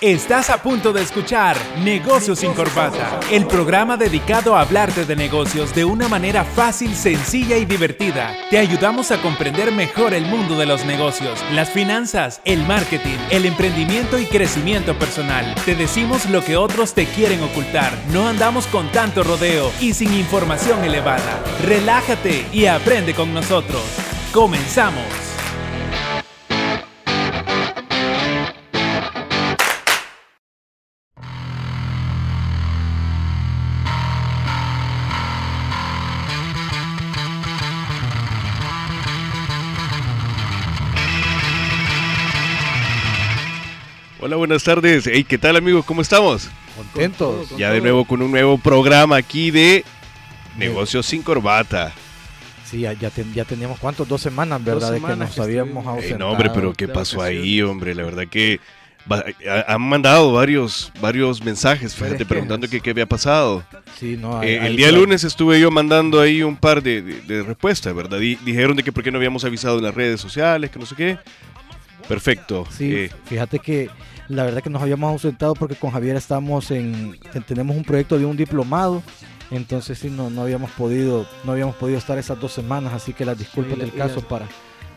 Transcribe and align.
Estás 0.00 0.48
a 0.48 0.62
punto 0.62 0.94
de 0.94 1.02
escuchar 1.02 1.58
Negocios 1.84 2.38
sin 2.38 2.54
Corbata, 2.54 3.20
el 3.30 3.46
programa 3.46 3.98
dedicado 3.98 4.56
a 4.56 4.62
hablarte 4.62 5.04
de 5.04 5.14
negocios 5.14 5.74
de 5.74 5.84
una 5.84 6.08
manera 6.08 6.42
fácil, 6.42 6.94
sencilla 6.96 7.58
y 7.58 7.66
divertida. 7.66 8.34
Te 8.48 8.56
ayudamos 8.56 9.10
a 9.10 9.20
comprender 9.20 9.70
mejor 9.72 10.14
el 10.14 10.24
mundo 10.24 10.56
de 10.56 10.64
los 10.64 10.86
negocios, 10.86 11.38
las 11.52 11.68
finanzas, 11.68 12.40
el 12.46 12.64
marketing, 12.66 13.18
el 13.30 13.44
emprendimiento 13.44 14.18
y 14.18 14.24
crecimiento 14.24 14.98
personal. 14.98 15.54
Te 15.66 15.74
decimos 15.74 16.24
lo 16.30 16.42
que 16.42 16.56
otros 16.56 16.94
te 16.94 17.04
quieren 17.04 17.42
ocultar. 17.42 17.92
No 18.10 18.26
andamos 18.26 18.66
con 18.68 18.90
tanto 18.92 19.22
rodeo 19.22 19.70
y 19.80 19.92
sin 19.92 20.14
información 20.14 20.82
elevada. 20.82 21.44
Relájate 21.62 22.46
y 22.54 22.64
aprende 22.64 23.12
con 23.12 23.34
nosotros. 23.34 23.82
Comenzamos. 24.32 25.29
Hola, 44.20 44.36
buenas 44.36 44.62
tardes. 44.64 45.08
Hey, 45.10 45.24
¿qué 45.24 45.38
tal 45.38 45.56
amigos? 45.56 45.84
¿Cómo 45.84 46.02
estamos? 46.02 46.48
Contentos. 46.76 47.56
Ya 47.56 47.72
de 47.72 47.80
nuevo 47.80 48.04
con 48.04 48.20
un 48.22 48.30
nuevo 48.30 48.58
programa 48.58 49.16
aquí 49.16 49.50
de 49.50 49.84
Negocios 50.58 51.06
sin 51.06 51.22
Corbata. 51.22 51.92
Sí, 52.64 52.80
ya, 52.80 52.92
ya, 52.92 53.10
ten- 53.10 53.32
ya 53.32 53.44
teníamos 53.44 53.78
cuántos, 53.78 54.06
dos 54.06 54.20
semanas, 54.20 54.62
¿verdad? 54.62 54.92
de 54.92 55.00
que 55.00 55.16
nos 55.16 55.34
que 55.34 55.40
habíamos. 55.40 55.84
Ey, 55.84 55.88
ausentado. 55.90 56.18
no, 56.18 56.30
hombre, 56.30 56.50
pero 56.54 56.72
¿qué 56.72 56.86
pasó 56.86 57.22
ahí, 57.22 57.60
hombre? 57.62 57.94
La 57.94 58.04
verdad 58.04 58.24
que 58.30 58.60
va- 59.10 59.24
ha- 59.50 59.74
han 59.74 59.80
mandado 59.82 60.32
varios, 60.32 60.92
varios 61.00 61.42
mensajes, 61.42 61.94
fíjate, 61.94 62.24
preguntando 62.26 62.68
que 62.68 62.80
qué 62.80 62.90
había 62.90 63.06
pasado. 63.06 63.64
Sí, 63.98 64.16
no, 64.20 64.40
Eh, 64.42 64.60
ahí 64.60 64.66
el 64.68 64.76
día 64.76 64.92
lunes 64.92 65.24
estuve 65.24 65.58
yo 65.58 65.70
mandando 65.70 66.20
ahí 66.20 66.42
un 66.42 66.56
par 66.56 66.82
de, 66.82 67.02
de- 67.02 67.20
de 67.22 67.42
respuestas, 67.42 67.92
¿verdad? 67.94 68.18
Di- 68.20 68.36
dijeron 68.44 68.76
de 68.76 68.82
que 68.84 68.92
por 68.92 69.02
qué 69.02 69.10
no 69.10 69.16
habíamos 69.18 69.44
avisado 69.44 69.78
en 69.78 69.84
las 69.84 69.94
redes 69.94 70.20
sociales, 70.20 70.70
que 70.70 70.78
no 70.78 70.86
sé 70.86 70.94
qué. 70.94 71.18
Perfecto. 72.10 72.66
Sí, 72.70 72.92
Eh, 72.92 73.10
fíjate 73.24 73.58
que 73.60 73.88
la 74.28 74.44
verdad 74.44 74.62
que 74.62 74.68
nos 74.70 74.82
habíamos 74.82 75.10
ausentado 75.10 75.54
porque 75.54 75.74
con 75.76 75.90
Javier 75.92 76.16
estamos 76.16 76.70
en, 76.70 77.16
ten- 77.32 77.42
tenemos 77.44 77.76
un 77.76 77.84
proyecto 77.84 78.18
de 78.18 78.24
un 78.26 78.36
diplomado, 78.36 79.02
entonces 79.50 79.98
sí 79.98 80.10
no, 80.10 80.28
no 80.28 80.42
habíamos 80.42 80.70
podido, 80.72 81.26
no 81.44 81.52
habíamos 81.52 81.76
podido 81.76 81.98
estar 81.98 82.18
esas 82.18 82.38
dos 82.40 82.52
semanas, 82.52 82.92
así 82.92 83.12
que 83.12 83.24
las 83.24 83.38
disculpas 83.38 83.78
la- 83.78 83.84
del 83.84 83.94
y 83.94 83.98
caso 83.98 84.20
la- 84.20 84.28
para, 84.28 84.46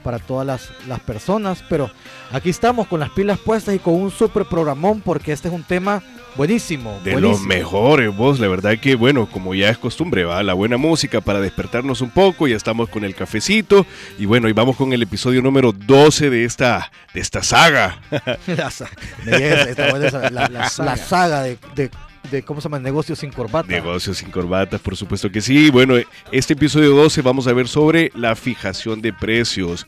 para 0.03 0.19
todas 0.19 0.45
las, 0.45 0.69
las 0.87 0.99
personas, 0.99 1.63
pero 1.69 1.89
aquí 2.31 2.49
estamos 2.49 2.87
con 2.87 2.99
las 2.99 3.09
pilas 3.11 3.39
puestas 3.39 3.73
y 3.75 3.79
con 3.79 3.93
un 3.95 4.11
super 4.11 4.45
programón 4.45 5.01
porque 5.01 5.31
este 5.31 5.47
es 5.47 5.53
un 5.53 5.63
tema 5.63 6.03
buenísimo. 6.35 6.99
De 7.03 7.11
buenísimo. 7.13 7.37
los 7.39 7.41
mejores, 7.47 8.15
vos, 8.15 8.39
la 8.39 8.47
verdad 8.47 8.77
que, 8.79 8.95
bueno, 8.95 9.27
como 9.27 9.53
ya 9.55 9.69
es 9.69 9.77
costumbre, 9.77 10.23
va 10.25 10.41
la 10.43 10.53
buena 10.53 10.77
música 10.77 11.21
para 11.21 11.39
despertarnos 11.39 12.01
un 12.01 12.09
poco, 12.09 12.47
ya 12.47 12.55
estamos 12.55 12.89
con 12.89 13.03
el 13.03 13.15
cafecito, 13.15 13.85
y 14.19 14.25
bueno, 14.25 14.49
y 14.49 14.53
vamos 14.53 14.75
con 14.75 14.93
el 14.93 15.01
episodio 15.01 15.41
número 15.41 15.71
12 15.71 16.29
de 16.29 16.43
esta, 16.45 16.91
de 17.13 17.21
esta 17.21 17.41
saga. 17.43 17.99
la, 18.47 18.69
sa- 18.71 18.89
me 19.25 19.31
llega 19.37 19.61
esa- 19.61 19.69
está 19.69 19.89
buena 19.91 20.07
esa- 20.07 20.19
la- 20.29 20.29
la- 20.29 20.49
la 20.49 20.69
saga. 20.69 20.97
saga 20.97 21.43
de, 21.43 21.57
de- 21.75 21.91
de, 22.31 22.43
¿cómo 22.43 22.61
se 22.61 22.65
llama? 22.65 22.79
Negocios 22.79 23.19
sin 23.19 23.31
corbata. 23.31 23.67
Negocios 23.67 24.17
sin 24.17 24.31
corbatas, 24.31 24.81
por 24.81 24.95
supuesto 24.95 25.31
que 25.31 25.41
sí. 25.41 25.69
Bueno, 25.69 25.95
este 26.31 26.53
episodio 26.53 26.95
12 26.95 27.21
vamos 27.21 27.47
a 27.47 27.53
ver 27.53 27.67
sobre 27.67 28.11
la 28.15 28.35
fijación 28.35 29.01
de 29.01 29.13
precios. 29.13 29.87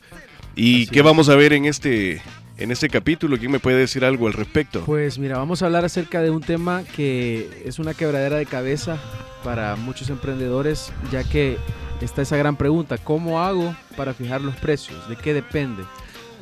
¿Y 0.54 0.82
Así 0.82 0.90
qué 0.92 0.98
es. 1.00 1.04
vamos 1.04 1.28
a 1.28 1.36
ver 1.36 1.52
en 1.52 1.64
este, 1.66 2.22
en 2.58 2.70
este 2.70 2.88
capítulo? 2.88 3.38
¿Quién 3.38 3.50
me 3.50 3.58
puede 3.58 3.78
decir 3.78 4.04
algo 4.04 4.26
al 4.26 4.32
respecto? 4.32 4.82
Pues 4.84 5.18
mira, 5.18 5.38
vamos 5.38 5.62
a 5.62 5.66
hablar 5.66 5.84
acerca 5.84 6.22
de 6.22 6.30
un 6.30 6.40
tema 6.42 6.82
que 6.94 7.62
es 7.64 7.78
una 7.78 7.94
quebradera 7.94 8.36
de 8.36 8.46
cabeza 8.46 8.98
para 9.44 9.76
muchos 9.76 10.10
emprendedores, 10.10 10.92
ya 11.12 11.24
que 11.24 11.56
está 12.00 12.22
esa 12.22 12.36
gran 12.36 12.56
pregunta, 12.56 12.98
¿cómo 12.98 13.40
hago 13.40 13.74
para 13.96 14.12
fijar 14.14 14.40
los 14.40 14.56
precios? 14.56 15.08
¿De 15.08 15.16
qué 15.16 15.32
depende? 15.34 15.84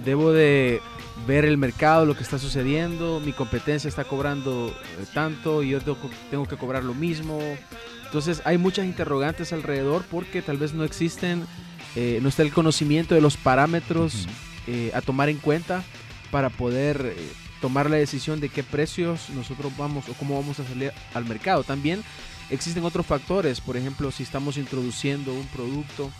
Debo 0.04 0.32
de 0.32 0.80
ver 1.26 1.44
el 1.44 1.58
mercado, 1.58 2.06
lo 2.06 2.16
que 2.16 2.22
está 2.22 2.38
sucediendo, 2.38 3.20
mi 3.20 3.32
competencia 3.32 3.88
está 3.88 4.04
cobrando 4.04 4.68
eh, 4.68 5.04
tanto 5.14 5.62
y 5.62 5.70
yo 5.70 5.80
tengo, 5.80 5.98
tengo 6.30 6.46
que 6.46 6.56
cobrar 6.56 6.84
lo 6.84 6.94
mismo. 6.94 7.40
Entonces 8.14 8.42
hay 8.44 8.58
muchas 8.58 8.84
interrogantes 8.84 9.52
alrededor 9.52 10.04
porque 10.08 10.40
tal 10.40 10.56
vez 10.56 10.72
no 10.72 10.84
existen, 10.84 11.44
eh, 11.96 12.20
no 12.22 12.28
está 12.28 12.42
el 12.42 12.52
conocimiento 12.52 13.16
de 13.16 13.20
los 13.20 13.36
parámetros 13.36 14.28
eh, 14.68 14.92
a 14.94 15.00
tomar 15.00 15.28
en 15.28 15.38
cuenta 15.38 15.82
para 16.30 16.48
poder 16.48 17.14
eh, 17.16 17.32
tomar 17.60 17.90
la 17.90 17.96
decisión 17.96 18.38
de 18.38 18.50
qué 18.50 18.62
precios 18.62 19.30
nosotros 19.30 19.76
vamos 19.76 20.08
o 20.08 20.14
cómo 20.14 20.36
vamos 20.36 20.60
a 20.60 20.64
salir 20.64 20.92
al 21.12 21.24
mercado. 21.24 21.64
También 21.64 22.04
existen 22.50 22.84
otros 22.84 23.04
factores, 23.04 23.60
por 23.60 23.76
ejemplo, 23.76 24.12
si 24.12 24.22
estamos 24.22 24.58
introduciendo 24.58 25.34
un 25.34 25.46
producto, 25.48 26.10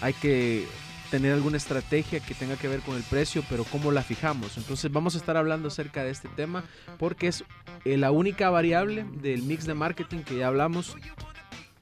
hay 0.00 0.12
que 0.14 0.66
tener 1.12 1.34
alguna 1.34 1.58
estrategia 1.58 2.20
que 2.20 2.34
tenga 2.34 2.56
que 2.56 2.68
ver 2.68 2.80
con 2.80 2.96
el 2.96 3.02
precio, 3.02 3.44
pero 3.50 3.64
cómo 3.64 3.92
la 3.92 4.02
fijamos. 4.02 4.56
Entonces 4.56 4.90
vamos 4.90 5.14
a 5.14 5.18
estar 5.18 5.36
hablando 5.36 5.68
acerca 5.68 6.02
de 6.02 6.10
este 6.10 6.26
tema 6.30 6.64
porque 6.98 7.28
es 7.28 7.44
eh, 7.84 7.98
la 7.98 8.10
única 8.10 8.48
variable 8.48 9.04
del 9.20 9.42
mix 9.42 9.66
de 9.66 9.74
marketing 9.74 10.20
que 10.20 10.38
ya 10.38 10.46
hablamos 10.46 10.96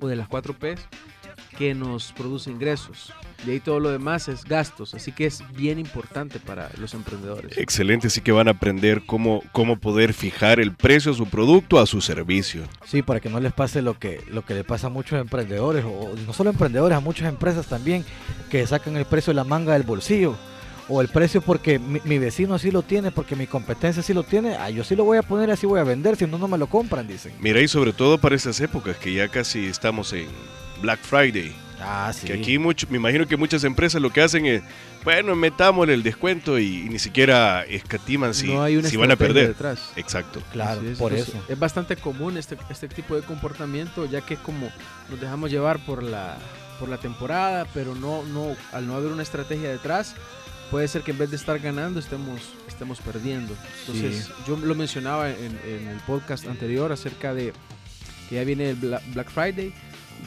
o 0.01 0.09
de 0.09 0.17
las 0.17 0.27
4 0.27 0.55
Ps 0.55 0.81
que 1.61 1.75
nos 1.75 2.13
produce 2.13 2.51
ingresos. 2.51 3.13
De 3.45 3.53
ahí 3.53 3.61
todo 3.61 3.81
lo 3.81 3.91
demás 3.91 4.29
es 4.29 4.47
gastos, 4.47 4.95
así 4.95 5.13
que 5.13 5.27
es 5.27 5.45
bien 5.55 5.79
importante 5.79 6.41
para 6.41 6.71
los 6.79 6.95
emprendedores. 6.95 7.59
Excelente, 7.59 8.09
sí 8.09 8.23
que 8.23 8.33
van 8.33 8.49
a 8.49 8.53
aprender 8.53 9.03
cómo, 9.05 9.43
cómo 9.53 9.77
poder 9.77 10.15
fijar 10.15 10.59
el 10.59 10.75
precio 10.75 11.13
a 11.13 11.15
su 11.15 11.27
producto, 11.27 11.79
a 11.79 11.85
su 11.85 12.01
servicio. 12.01 12.63
Sí, 12.87 13.03
para 13.03 13.21
que 13.21 13.29
no 13.29 13.41
les 13.41 13.53
pase 13.53 13.83
lo 13.83 13.99
que, 13.99 14.23
lo 14.31 14.43
que 14.43 14.55
le 14.55 14.65
pasa 14.65 14.87
a 14.87 14.91
muchos 14.91 15.21
emprendedores, 15.21 15.85
o 15.85 16.15
no 16.27 16.33
solo 16.33 16.49
emprendedores, 16.49 16.97
a 16.97 17.01
muchas 17.01 17.29
empresas 17.29 17.67
también, 17.67 18.07
que 18.49 18.67
sacan 18.67 18.97
el 18.97 19.05
precio 19.05 19.33
de 19.33 19.35
la 19.35 19.45
manga 19.45 19.75
del 19.75 19.83
bolsillo. 19.83 20.37
O 20.89 21.03
el 21.03 21.09
precio 21.09 21.43
porque 21.43 21.79
mi, 21.79 22.01
mi 22.05 22.19
vecino 22.19 22.59
sí 22.59 22.71
lo 22.71 22.81
tiene, 22.81 23.11
porque 23.11 23.37
mi 23.37 23.47
competencia 23.47 24.03
sí 24.03 24.15
lo 24.15 24.23
tiene. 24.23 24.57
Ah, 24.57 24.71
yo 24.71 24.83
sí 24.83 24.97
lo 24.97 25.05
voy 25.05 25.19
a 25.19 25.23
poner, 25.23 25.51
así 25.51 25.67
voy 25.67 25.79
a 25.79 25.85
vender, 25.85 26.17
si 26.17 26.27
no, 26.27 26.39
no 26.39 26.49
me 26.49 26.57
lo 26.57 26.69
compran, 26.69 27.07
dicen. 27.07 27.35
Mira, 27.39 27.61
y 27.61 27.69
sobre 27.69 27.93
todo 27.93 28.17
para 28.17 28.35
estas 28.35 28.59
épocas 28.61 28.97
que 28.97 29.13
ya 29.13 29.29
casi 29.29 29.67
estamos 29.67 30.15
en 30.15 30.27
Black 30.81 31.01
Friday. 31.01 31.53
Ah, 31.83 32.13
sí. 32.15 32.27
Que 32.27 32.35
aquí 32.35 32.59
mucho, 32.59 32.87
me 32.91 32.99
imagino 32.99 33.27
que 33.27 33.37
muchas 33.39 33.65
empresas 33.65 34.03
lo 34.03 34.11
que 34.11 34.21
hacen 34.21 34.45
es, 34.45 34.63
bueno, 35.03 35.35
metámosle 35.35 35.95
el 35.95 36.03
descuento 36.03 36.59
y, 36.59 36.83
y 36.83 36.89
ni 36.91 36.99
siquiera 36.99 37.63
escatiman 37.65 38.35
si, 38.35 38.49
no 38.49 38.63
hay 38.63 38.77
una 38.77 38.87
si 38.89 38.99
van 38.99 39.11
a 39.11 39.17
perder. 39.17 39.49
detrás. 39.49 39.91
Exacto. 39.97 40.43
Claro, 40.53 40.83
es, 40.83 40.99
por 40.99 41.15
eso. 41.15 41.33
Es 41.49 41.59
bastante 41.59 41.97
común 41.97 42.37
este, 42.37 42.59
este 42.69 42.87
tipo 42.89 43.17
de 43.17 43.23
comportamiento, 43.23 44.05
ya 44.05 44.21
que 44.21 44.37
como 44.37 44.71
nos 45.09 45.19
dejamos 45.21 45.51
llevar 45.51 45.79
por 45.87 46.03
la, 46.03 46.37
por 46.79 46.91
la 46.91 46.99
temporada, 46.99 47.67
pero 47.73 47.95
no, 47.95 48.25
no, 48.25 48.55
al 48.73 48.87
no 48.87 48.95
haber 48.95 49.11
una 49.13 49.23
estrategia 49.23 49.71
detrás, 49.71 50.15
puede 50.71 50.87
ser 50.87 51.01
que 51.01 51.13
en 51.13 51.19
vez 51.19 51.31
de 51.31 51.37
estar 51.37 51.59
ganando 51.61 51.99
estemos, 51.99 52.43
estemos 52.69 53.01
perdiendo. 53.01 53.57
Entonces, 53.87 54.29
yo 54.47 54.59
lo 54.59 54.75
mencionaba 54.75 55.31
en, 55.31 55.59
en 55.67 55.89
el 55.89 55.99
podcast 56.07 56.47
anterior 56.47 56.93
acerca 56.93 57.33
de 57.33 57.55
que 58.29 58.35
ya 58.35 58.45
viene 58.45 58.69
el 58.69 58.77
Bla- 58.77 59.01
Black 59.15 59.31
Friday 59.31 59.73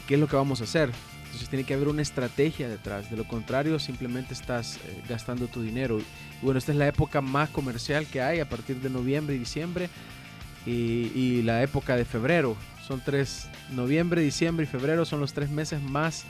qué 0.06 0.14
es 0.14 0.20
lo 0.20 0.28
que 0.28 0.36
vamos 0.36 0.60
a 0.60 0.64
hacer. 0.64 0.90
Entonces 1.24 1.48
tiene 1.48 1.64
que 1.64 1.74
haber 1.74 1.88
una 1.88 2.02
estrategia 2.02 2.68
detrás. 2.68 3.10
De 3.10 3.16
lo 3.16 3.26
contrario, 3.26 3.78
simplemente 3.78 4.34
estás 4.34 4.76
eh, 4.76 5.02
gastando 5.08 5.48
tu 5.48 5.62
dinero. 5.62 6.00
Bueno, 6.42 6.58
esta 6.58 6.70
es 6.70 6.78
la 6.78 6.86
época 6.86 7.20
más 7.20 7.50
comercial 7.50 8.06
que 8.06 8.22
hay 8.22 8.38
a 8.40 8.48
partir 8.48 8.76
de 8.76 8.88
noviembre 8.88 9.34
y 9.34 9.38
diciembre. 9.38 9.88
Y, 10.64 11.10
y 11.14 11.42
la 11.42 11.62
época 11.62 11.96
de 11.96 12.04
febrero. 12.04 12.56
Son 12.86 13.02
tres, 13.04 13.48
noviembre, 13.72 14.22
diciembre 14.22 14.64
y 14.64 14.68
febrero 14.68 15.04
son 15.04 15.20
los 15.20 15.32
tres 15.32 15.50
meses 15.50 15.82
más 15.82 16.24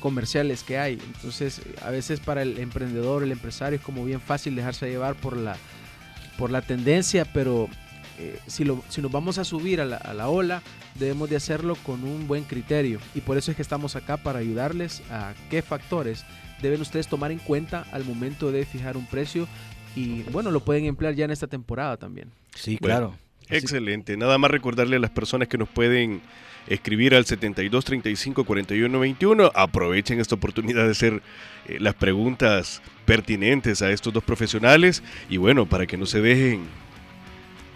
comerciales 0.00 0.64
que 0.64 0.78
hay. 0.78 0.98
Entonces, 1.14 1.60
a 1.82 1.90
veces 1.90 2.18
para 2.18 2.42
el 2.42 2.58
emprendedor, 2.58 3.22
el 3.22 3.32
empresario, 3.32 3.78
es 3.78 3.84
como 3.84 4.04
bien 4.04 4.20
fácil 4.20 4.56
dejarse 4.56 4.90
llevar 4.90 5.14
por 5.14 5.36
la, 5.36 5.56
por 6.36 6.50
la 6.50 6.62
tendencia, 6.62 7.24
pero 7.24 7.68
eh, 8.20 8.38
si, 8.46 8.64
lo, 8.64 8.84
si 8.88 9.00
nos 9.00 9.10
vamos 9.10 9.38
a 9.38 9.44
subir 9.44 9.80
a 9.80 9.84
la, 9.84 9.96
a 9.96 10.12
la 10.14 10.28
ola, 10.28 10.62
debemos 10.94 11.30
de 11.30 11.36
hacerlo 11.36 11.74
con 11.82 12.04
un 12.04 12.28
buen 12.28 12.44
criterio. 12.44 13.00
Y 13.14 13.20
por 13.22 13.36
eso 13.38 13.50
es 13.50 13.56
que 13.56 13.62
estamos 13.62 13.96
acá 13.96 14.18
para 14.18 14.38
ayudarles 14.40 15.02
a 15.10 15.32
qué 15.50 15.62
factores 15.62 16.24
deben 16.62 16.80
ustedes 16.82 17.08
tomar 17.08 17.32
en 17.32 17.38
cuenta 17.38 17.86
al 17.92 18.04
momento 18.04 18.52
de 18.52 18.64
fijar 18.66 18.96
un 18.96 19.06
precio. 19.06 19.48
Y 19.96 20.22
bueno, 20.24 20.50
lo 20.50 20.60
pueden 20.60 20.84
emplear 20.84 21.14
ya 21.14 21.24
en 21.24 21.30
esta 21.30 21.46
temporada 21.46 21.96
también. 21.96 22.30
Sí, 22.54 22.76
Bueno, 22.80 22.96
claro. 22.96 23.14
Así- 23.48 23.56
Excelente. 23.56 24.16
Nada 24.16 24.38
más 24.38 24.50
recordarle 24.50 24.96
a 24.96 25.00
las 25.00 25.10
personas 25.10 25.48
que 25.48 25.58
nos 25.58 25.68
pueden 25.68 26.20
escribir 26.68 27.14
al 27.16 27.24
72 27.24 27.84
35 27.84 28.44
41 28.44 29.00
21. 29.00 29.50
Aprovechen 29.54 30.20
esta 30.20 30.36
oportunidad 30.36 30.84
de 30.84 30.90
hacer 30.92 31.22
eh, 31.66 31.78
las 31.80 31.94
preguntas 31.94 32.80
pertinentes 33.06 33.82
a 33.82 33.90
estos 33.90 34.12
dos 34.12 34.22
profesionales 34.22 35.02
y 35.28 35.38
bueno, 35.38 35.66
para 35.66 35.86
que 35.86 35.96
no 35.96 36.06
se 36.06 36.20
dejen. 36.20 36.60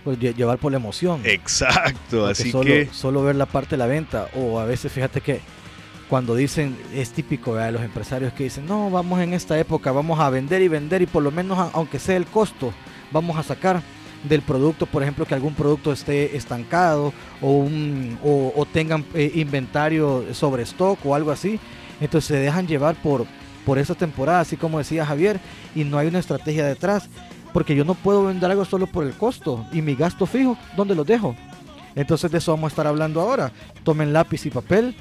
Pues 0.04 0.18
lle- 0.18 0.34
llevar 0.34 0.58
por 0.58 0.70
la 0.70 0.76
emoción. 0.78 1.22
Exacto, 1.24 2.18
Porque 2.18 2.30
así 2.32 2.50
solo, 2.52 2.64
que 2.64 2.88
solo 2.92 3.22
ver 3.22 3.36
la 3.36 3.46
parte 3.46 3.70
de 3.70 3.78
la 3.78 3.86
venta. 3.86 4.28
O 4.36 4.58
a 4.60 4.64
veces, 4.66 4.92
fíjate 4.92 5.20
que 5.22 5.40
cuando 6.08 6.34
dicen, 6.34 6.76
es 6.94 7.10
típico 7.10 7.54
de 7.56 7.72
los 7.72 7.82
empresarios 7.82 8.32
que 8.34 8.44
dicen, 8.44 8.66
no, 8.66 8.90
vamos 8.90 9.20
en 9.20 9.32
esta 9.32 9.58
época, 9.58 9.90
vamos 9.92 10.20
a 10.20 10.28
vender 10.30 10.60
y 10.62 10.68
vender 10.68 11.00
y 11.02 11.06
por 11.06 11.22
lo 11.22 11.30
menos, 11.30 11.58
a- 11.58 11.70
aunque 11.72 11.98
sea 11.98 12.16
el 12.16 12.26
costo, 12.26 12.72
vamos 13.10 13.36
a 13.36 13.42
sacar. 13.42 13.82
del 14.24 14.40
producto, 14.40 14.86
por 14.86 15.02
ejemplo, 15.02 15.26
que 15.26 15.34
algún 15.34 15.52
producto 15.54 15.92
esté 15.92 16.34
estancado 16.34 17.12
o, 17.42 17.50
un, 17.58 18.18
o, 18.24 18.66
tengan 18.72 19.04
eh, 19.12 19.30
inventario 19.34 20.24
sobre 20.32 20.62
stock 20.62 20.98
o 21.04 21.14
algo 21.14 21.30
así. 21.30 21.60
Entonces 22.00 22.28
se 22.28 22.36
dejan 22.36 22.66
llevar 22.66 22.94
por, 23.02 23.26
por 23.66 23.78
esa 23.78 23.94
temporada, 23.94 24.40
así 24.40 24.56
como 24.56 24.78
decía 24.78 25.04
Javier, 25.04 25.40
y 25.74 25.84
no 25.84 25.98
hay 25.98 26.06
una 26.08 26.20
estrategia 26.20 26.64
detrás. 26.64 27.10
Porque 27.54 27.76
yo 27.76 27.84
no 27.84 27.94
puedo 27.94 28.24
vender 28.24 28.50
algo 28.50 28.64
solo 28.64 28.88
por 28.88 29.06
el 29.06 29.12
costo 29.12 29.64
y 29.72 29.80
mi 29.80 29.94
gasto 29.94 30.26
fijo, 30.26 30.58
¿dónde 30.76 30.96
lo 30.96 31.04
dejo? 31.04 31.36
Entonces 31.94 32.30
de 32.32 32.38
eso 32.38 32.50
vamos 32.50 32.64
a 32.64 32.72
estar 32.72 32.86
hablando 32.88 33.20
ahora. 33.20 33.52
Tomen 33.84 34.12
lápiz 34.12 34.44
y 34.44 34.50
papel, 34.50 34.96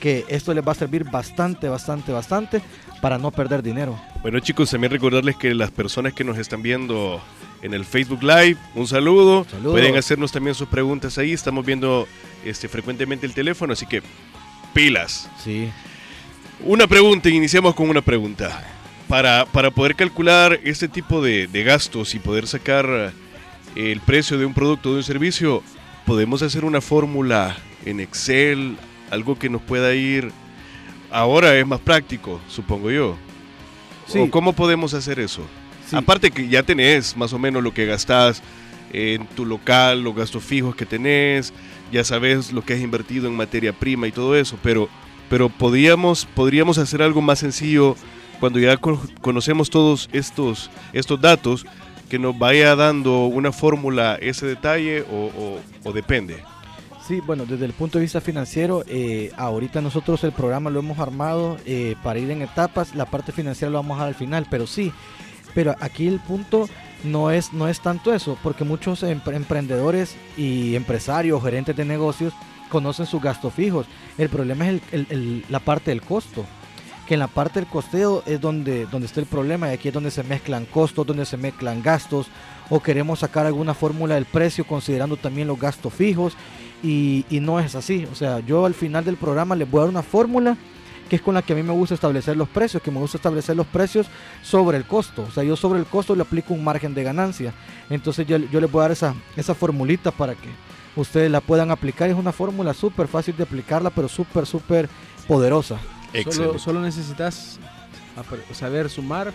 que 0.00 0.24
esto 0.28 0.54
les 0.54 0.66
va 0.66 0.72
a 0.72 0.74
servir 0.74 1.04
bastante, 1.04 1.68
bastante, 1.68 2.10
bastante 2.10 2.62
para 3.02 3.18
no 3.18 3.30
perder 3.30 3.62
dinero. 3.62 4.00
Bueno 4.22 4.40
chicos, 4.40 4.70
también 4.70 4.90
recordarles 4.90 5.36
que 5.36 5.54
las 5.54 5.70
personas 5.70 6.14
que 6.14 6.24
nos 6.24 6.38
están 6.38 6.62
viendo 6.62 7.20
en 7.60 7.74
el 7.74 7.84
Facebook 7.84 8.22
Live, 8.22 8.56
un 8.74 8.86
saludo. 8.86 9.44
Pueden 9.62 9.94
hacernos 9.96 10.32
también 10.32 10.54
sus 10.54 10.68
preguntas 10.68 11.18
ahí. 11.18 11.32
Estamos 11.32 11.66
viendo 11.66 12.08
este, 12.46 12.66
frecuentemente 12.66 13.26
el 13.26 13.34
teléfono, 13.34 13.74
así 13.74 13.84
que 13.84 14.02
pilas. 14.72 15.28
Sí. 15.44 15.70
Una 16.64 16.86
pregunta, 16.86 17.28
iniciamos 17.28 17.74
con 17.74 17.90
una 17.90 18.00
pregunta. 18.00 18.79
Para, 19.10 19.44
para 19.44 19.72
poder 19.72 19.96
calcular 19.96 20.60
este 20.62 20.86
tipo 20.86 21.20
de, 21.20 21.48
de 21.48 21.64
gastos 21.64 22.14
y 22.14 22.20
poder 22.20 22.46
sacar 22.46 23.12
el 23.74 24.00
precio 24.02 24.38
de 24.38 24.46
un 24.46 24.54
producto 24.54 24.90
o 24.90 24.92
de 24.92 24.98
un 24.98 25.04
servicio, 25.04 25.64
podemos 26.06 26.42
hacer 26.42 26.64
una 26.64 26.80
fórmula 26.80 27.56
en 27.84 27.98
Excel, 27.98 28.76
algo 29.10 29.36
que 29.36 29.50
nos 29.50 29.62
pueda 29.62 29.92
ir. 29.96 30.30
Ahora 31.10 31.56
es 31.56 31.66
más 31.66 31.80
práctico, 31.80 32.40
supongo 32.46 32.92
yo. 32.92 33.16
Sí. 34.06 34.28
¿Cómo 34.30 34.52
podemos 34.52 34.94
hacer 34.94 35.18
eso? 35.18 35.44
Aparte 35.90 36.30
que 36.30 36.46
ya 36.46 36.62
tenés 36.62 37.16
más 37.16 37.32
o 37.32 37.38
menos 37.40 37.64
lo 37.64 37.74
que 37.74 37.86
gastás 37.86 38.40
en 38.92 39.26
tu 39.26 39.44
local, 39.44 40.04
los 40.04 40.14
gastos 40.14 40.44
fijos 40.44 40.76
que 40.76 40.86
tenés, 40.86 41.52
ya 41.90 42.04
sabes 42.04 42.52
lo 42.52 42.62
que 42.62 42.74
has 42.74 42.80
invertido 42.80 43.26
en 43.26 43.34
materia 43.34 43.72
prima 43.72 44.06
y 44.06 44.12
todo 44.12 44.36
eso, 44.36 44.56
pero, 44.62 44.88
pero 45.28 45.48
podríamos, 45.48 46.26
podríamos 46.26 46.78
hacer 46.78 47.02
algo 47.02 47.20
más 47.20 47.40
sencillo 47.40 47.96
cuando 48.40 48.58
ya 48.58 48.76
conocemos 48.78 49.70
todos 49.70 50.08
estos, 50.12 50.70
estos 50.92 51.20
datos 51.20 51.66
que 52.08 52.18
nos 52.18 52.36
vaya 52.36 52.74
dando 52.74 53.26
una 53.26 53.52
fórmula 53.52 54.16
ese 54.20 54.46
detalle 54.46 55.04
o, 55.12 55.92
depende? 55.92 56.42
Sí, 57.06 57.20
bueno, 57.20 57.44
desde 57.44 57.66
el 57.66 57.72
punto 57.72 57.98
de 57.98 58.02
vista 58.02 58.20
financiero, 58.20 58.84
eh, 58.86 59.32
ahorita 59.36 59.80
nosotros 59.80 60.22
el 60.24 60.32
programa 60.32 60.70
lo 60.70 60.80
hemos 60.80 60.98
armado 60.98 61.58
eh, 61.66 61.96
para 62.02 62.18
ir 62.18 62.30
en 62.30 62.42
etapas, 62.42 62.94
la 62.94 63.04
parte 63.04 63.32
financiera 63.32 63.70
lo 63.70 63.78
vamos 63.78 63.96
a 63.96 64.00
dar 64.00 64.08
al 64.08 64.14
final, 64.14 64.46
pero 64.48 64.66
sí, 64.66 64.92
pero 65.54 65.74
aquí 65.80 66.06
el 66.06 66.20
punto 66.20 66.68
no 67.02 67.30
es, 67.30 67.52
no 67.52 67.68
es 67.68 67.80
tanto 67.80 68.14
eso, 68.14 68.38
porque 68.42 68.64
muchos 68.64 69.02
emprendedores 69.02 70.16
y 70.36 70.76
empresarios, 70.76 71.42
gerentes 71.42 71.76
de 71.76 71.84
negocios, 71.84 72.32
conocen 72.68 73.06
sus 73.06 73.20
gastos 73.20 73.52
fijos. 73.52 73.86
El 74.16 74.28
problema 74.28 74.68
es 74.68 74.80
la 75.48 75.58
parte 75.58 75.90
del 75.90 76.02
costo 76.02 76.46
que 77.10 77.14
en 77.14 77.20
la 77.20 77.26
parte 77.26 77.58
del 77.58 77.68
costeo 77.68 78.22
es 78.24 78.40
donde, 78.40 78.86
donde 78.86 79.08
está 79.08 79.18
el 79.18 79.26
problema 79.26 79.68
y 79.68 79.72
aquí 79.72 79.88
es 79.88 79.94
donde 79.94 80.12
se 80.12 80.22
mezclan 80.22 80.64
costos, 80.64 81.04
donde 81.04 81.26
se 81.26 81.36
mezclan 81.36 81.82
gastos 81.82 82.28
o 82.68 82.78
queremos 82.78 83.18
sacar 83.18 83.46
alguna 83.46 83.74
fórmula 83.74 84.14
del 84.14 84.26
precio 84.26 84.64
considerando 84.64 85.16
también 85.16 85.48
los 85.48 85.58
gastos 85.58 85.92
fijos 85.92 86.34
y, 86.84 87.24
no 87.28 87.58
es 87.58 87.74
así. 87.74 88.06
O 88.12 88.14
sea, 88.14 88.38
yo 88.38 88.64
al 88.64 88.74
final 88.74 89.04
del 89.04 89.16
programa 89.16 89.56
les 89.56 89.68
voy 89.68 89.80
a 89.80 89.82
dar 89.86 89.90
una 89.90 90.04
fórmula 90.04 90.56
que 91.08 91.16
es 91.16 91.22
con 91.22 91.34
la 91.34 91.42
que 91.42 91.52
a 91.52 91.56
mí 91.56 91.64
me 91.64 91.72
gusta 91.72 91.96
establecer 91.96 92.36
los 92.36 92.48
precios, 92.48 92.80
que 92.80 92.92
me 92.92 93.00
gusta 93.00 93.16
establecer 93.16 93.56
los 93.56 93.66
precios 93.66 94.06
sobre 94.40 94.76
el 94.76 94.84
costo. 94.84 95.22
O 95.28 95.32
sea, 95.32 95.42
yo 95.42 95.56
sobre 95.56 95.80
el 95.80 95.86
costo 95.86 96.14
le 96.14 96.22
aplico 96.22 96.54
un 96.54 96.62
margen 96.62 96.94
de 96.94 97.02
ganancia. 97.02 97.52
Entonces 97.90 98.24
yo, 98.24 98.36
yo 98.36 98.60
les 98.60 98.70
voy 98.70 98.78
a 98.78 98.82
dar 98.82 98.92
esa, 98.92 99.16
esa 99.36 99.56
formulita 99.56 100.12
para 100.12 100.36
que 100.36 100.48
ustedes 100.94 101.28
la 101.28 101.40
puedan 101.40 101.72
aplicar. 101.72 102.08
Es 102.08 102.14
una 102.14 102.30
fórmula 102.30 102.72
súper 102.72 103.08
fácil 103.08 103.36
de 103.36 103.42
aplicarla, 103.42 103.90
pero 103.90 104.06
súper, 104.06 104.46
súper 104.46 104.88
poderosa. 105.26 105.80
Solo, 106.30 106.58
solo, 106.58 106.80
necesitas 106.80 107.58
saber 108.52 108.90
sumar, 108.90 109.32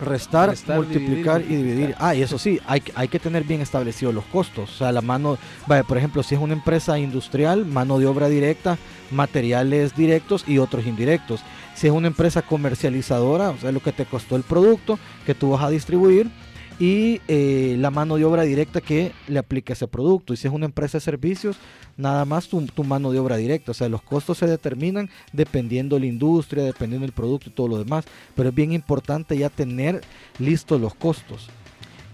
restar, 0.00 0.54
multiplicar 0.74 1.42
y 1.42 1.56
dividir. 1.56 1.94
Ah, 1.98 2.14
y 2.14 2.22
eso 2.22 2.38
sí, 2.38 2.60
hay, 2.66 2.82
hay 2.94 3.08
que 3.08 3.18
tener 3.18 3.44
bien 3.44 3.60
establecidos 3.60 4.14
los 4.14 4.24
costos. 4.24 4.70
O 4.70 4.76
sea, 4.76 4.92
la 4.92 5.00
mano, 5.00 5.38
vaya, 5.66 5.84
por 5.84 5.98
ejemplo, 5.98 6.22
si 6.22 6.34
es 6.34 6.40
una 6.40 6.52
empresa 6.52 6.98
industrial, 6.98 7.64
mano 7.64 7.98
de 7.98 8.06
obra 8.06 8.28
directa, 8.28 8.78
materiales 9.10 9.94
directos 9.96 10.44
y 10.46 10.58
otros 10.58 10.86
indirectos. 10.86 11.40
Si 11.74 11.86
es 11.86 11.92
una 11.92 12.08
empresa 12.08 12.42
comercializadora, 12.42 13.50
o 13.50 13.58
sea, 13.58 13.72
lo 13.72 13.80
que 13.80 13.92
te 13.92 14.06
costó 14.06 14.36
el 14.36 14.42
producto 14.42 14.98
que 15.24 15.34
tú 15.34 15.50
vas 15.50 15.62
a 15.62 15.70
distribuir 15.70 16.30
y 16.78 17.22
eh, 17.28 17.76
la 17.78 17.90
mano 17.90 18.16
de 18.16 18.24
obra 18.24 18.42
directa 18.42 18.80
que 18.80 19.12
le 19.28 19.38
aplique 19.38 19.72
ese 19.72 19.88
producto. 19.88 20.34
Y 20.34 20.36
si 20.36 20.46
es 20.46 20.52
una 20.52 20.66
empresa 20.66 20.98
de 20.98 21.02
servicios, 21.02 21.56
nada 21.96 22.24
más 22.24 22.48
tu, 22.48 22.62
mano 22.84 23.12
de 23.12 23.18
obra 23.18 23.36
directa. 23.36 23.70
O 23.70 23.74
sea, 23.74 23.88
los 23.88 24.02
costos 24.02 24.38
se 24.38 24.46
determinan 24.46 25.08
dependiendo 25.32 25.96
de 25.96 26.00
la 26.00 26.06
industria, 26.06 26.64
dependiendo 26.64 27.06
del 27.06 27.12
producto 27.12 27.48
y 27.48 27.52
todo 27.52 27.68
lo 27.68 27.78
demás. 27.78 28.04
Pero 28.34 28.50
es 28.50 28.54
bien 28.54 28.72
importante 28.72 29.38
ya 29.38 29.48
tener 29.48 30.02
listos 30.38 30.80
los 30.80 30.94
costos. 30.94 31.48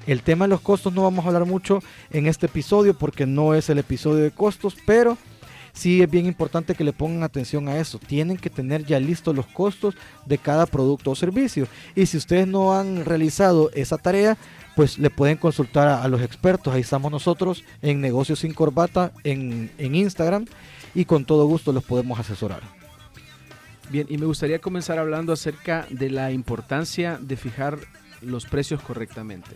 El 0.06 0.22
tema 0.22 0.44
de 0.44 0.50
los 0.50 0.60
costos 0.60 0.92
no 0.92 1.02
vamos 1.02 1.24
a 1.24 1.28
hablar 1.28 1.44
mucho 1.44 1.80
en 2.10 2.26
este 2.26 2.46
episodio 2.46 2.96
porque 2.96 3.26
no 3.26 3.54
es 3.54 3.68
el 3.70 3.78
episodio 3.78 4.22
de 4.24 4.32
costos, 4.32 4.76
pero 4.84 5.16
sí 5.72 6.02
es 6.02 6.10
bien 6.10 6.26
importante 6.26 6.74
que 6.74 6.84
le 6.84 6.92
pongan 6.92 7.22
atención 7.22 7.68
a 7.68 7.78
eso. 7.78 7.98
Tienen 7.98 8.36
que 8.36 8.50
tener 8.50 8.84
ya 8.84 9.00
listos 9.00 9.34
los 9.34 9.46
costos 9.46 9.94
de 10.26 10.38
cada 10.38 10.66
producto 10.66 11.10
o 11.10 11.14
servicio. 11.14 11.66
Y 11.94 12.06
si 12.06 12.16
ustedes 12.16 12.46
no 12.46 12.78
han 12.78 13.04
realizado 13.04 13.70
esa 13.74 13.98
tarea, 13.98 14.36
pues 14.76 14.98
le 14.98 15.10
pueden 15.10 15.36
consultar 15.36 15.88
a, 15.88 16.06
los 16.08 16.22
expertos. 16.22 16.74
Ahí 16.74 16.80
estamos 16.80 17.10
nosotros 17.10 17.64
en 17.82 18.00
Negocios 18.00 18.40
sin 18.40 18.54
Corbata 18.54 19.12
en, 19.24 19.70
en 19.78 19.94
Instagram 19.94 20.46
y 20.94 21.04
con 21.04 21.24
todo 21.24 21.46
gusto 21.46 21.72
los 21.72 21.84
podemos 21.84 22.18
asesorar. 22.18 22.62
Bien, 23.90 24.06
y 24.08 24.16
me 24.16 24.26
gustaría 24.26 24.58
comenzar 24.58 24.98
hablando 24.98 25.32
acerca 25.32 25.86
de 25.90 26.08
la 26.08 26.32
importancia 26.32 27.18
de 27.20 27.36
fijar 27.36 27.78
los 28.22 28.46
precios 28.46 28.80
correctamente. 28.80 29.50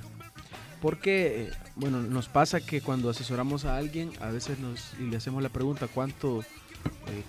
Porque, 0.87 1.51
bueno, 1.75 2.01
nos 2.01 2.29
pasa 2.29 2.61
que 2.61 2.81
cuando 2.81 3.11
asesoramos 3.11 3.65
a 3.65 3.77
alguien, 3.77 4.13
a 4.21 4.31
veces 4.31 4.61
nos 4.61 4.93
y 5.01 5.11
le 5.11 5.17
hacemos 5.17 5.43
la 5.43 5.49
pregunta, 5.49 5.89
¿cuánto, 5.93 6.43
eh, 6.43 7.23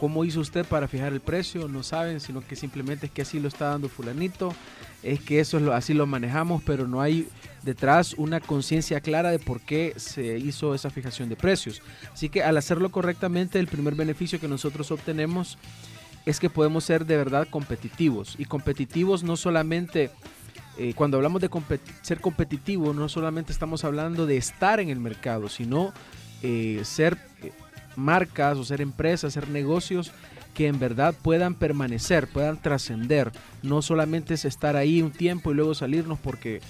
cómo 0.00 0.24
hizo 0.24 0.40
usted 0.40 0.64
para 0.64 0.88
fijar 0.88 1.12
el 1.12 1.20
precio? 1.20 1.68
No 1.68 1.82
saben, 1.82 2.20
sino 2.20 2.40
que 2.40 2.56
simplemente 2.56 3.04
es 3.04 3.12
que 3.12 3.20
así 3.20 3.38
lo 3.38 3.48
está 3.48 3.66
dando 3.66 3.90
fulanito, 3.90 4.54
es 5.02 5.20
que 5.20 5.40
eso 5.40 5.58
es 5.58 5.62
lo, 5.62 5.74
así 5.74 5.92
lo 5.92 6.06
manejamos, 6.06 6.62
pero 6.64 6.88
no 6.88 7.02
hay 7.02 7.28
detrás 7.62 8.14
una 8.14 8.40
conciencia 8.40 9.02
clara 9.02 9.30
de 9.30 9.38
por 9.38 9.60
qué 9.60 9.92
se 9.98 10.38
hizo 10.38 10.74
esa 10.74 10.88
fijación 10.88 11.28
de 11.28 11.36
precios. 11.36 11.82
Así 12.14 12.30
que 12.30 12.42
al 12.42 12.56
hacerlo 12.56 12.90
correctamente, 12.90 13.58
el 13.58 13.66
primer 13.66 13.94
beneficio 13.94 14.40
que 14.40 14.48
nosotros 14.48 14.90
obtenemos 14.90 15.58
es 16.24 16.40
que 16.40 16.48
podemos 16.48 16.84
ser 16.84 17.04
de 17.04 17.18
verdad 17.18 17.46
competitivos. 17.50 18.36
Y 18.38 18.46
competitivos 18.46 19.22
no 19.22 19.36
solamente 19.36 20.10
eh, 20.78 20.94
cuando 20.94 21.18
hablamos 21.18 21.42
de 21.42 21.50
ser 22.00 22.20
competitivo, 22.20 22.94
no 22.94 23.08
solamente 23.08 23.52
estamos 23.52 23.84
hablando 23.84 24.26
de 24.26 24.38
estar 24.38 24.80
en 24.80 24.88
el 24.88 25.00
mercado, 25.00 25.48
sino 25.48 25.92
eh, 26.42 26.80
ser 26.84 27.18
eh, 27.42 27.52
marcas 27.94 28.56
o 28.56 28.64
ser 28.64 28.80
empresas, 28.80 29.34
ser 29.34 29.48
negocios 29.48 30.12
que 30.54 30.68
en 30.68 30.78
verdad 30.78 31.14
puedan 31.20 31.54
permanecer, 31.54 32.26
puedan 32.26 32.60
trascender. 32.60 33.32
No 33.62 33.82
solamente 33.82 34.34
es 34.34 34.44
estar 34.44 34.76
ahí 34.76 35.02
un 35.02 35.10
tiempo 35.10 35.50
y 35.50 35.54
luego 35.54 35.74
salirnos 35.74 36.18
porque 36.18 36.60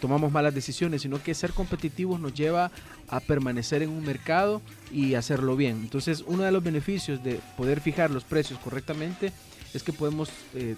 tomamos 0.00 0.32
malas 0.32 0.54
decisiones, 0.54 1.02
sino 1.02 1.22
que 1.22 1.34
ser 1.34 1.52
competitivos 1.52 2.20
nos 2.20 2.32
lleva 2.32 2.70
a 3.08 3.20
permanecer 3.20 3.82
en 3.82 3.90
un 3.90 4.02
mercado 4.02 4.62
y 4.90 5.14
hacerlo 5.14 5.56
bien. 5.56 5.80
Entonces, 5.82 6.24
uno 6.26 6.44
de 6.44 6.52
los 6.52 6.62
beneficios 6.62 7.22
de 7.22 7.40
poder 7.56 7.80
fijar 7.80 8.10
los 8.10 8.24
precios 8.24 8.58
correctamente 8.60 9.32
es 9.74 9.82
que 9.82 9.92
podemos 9.92 10.30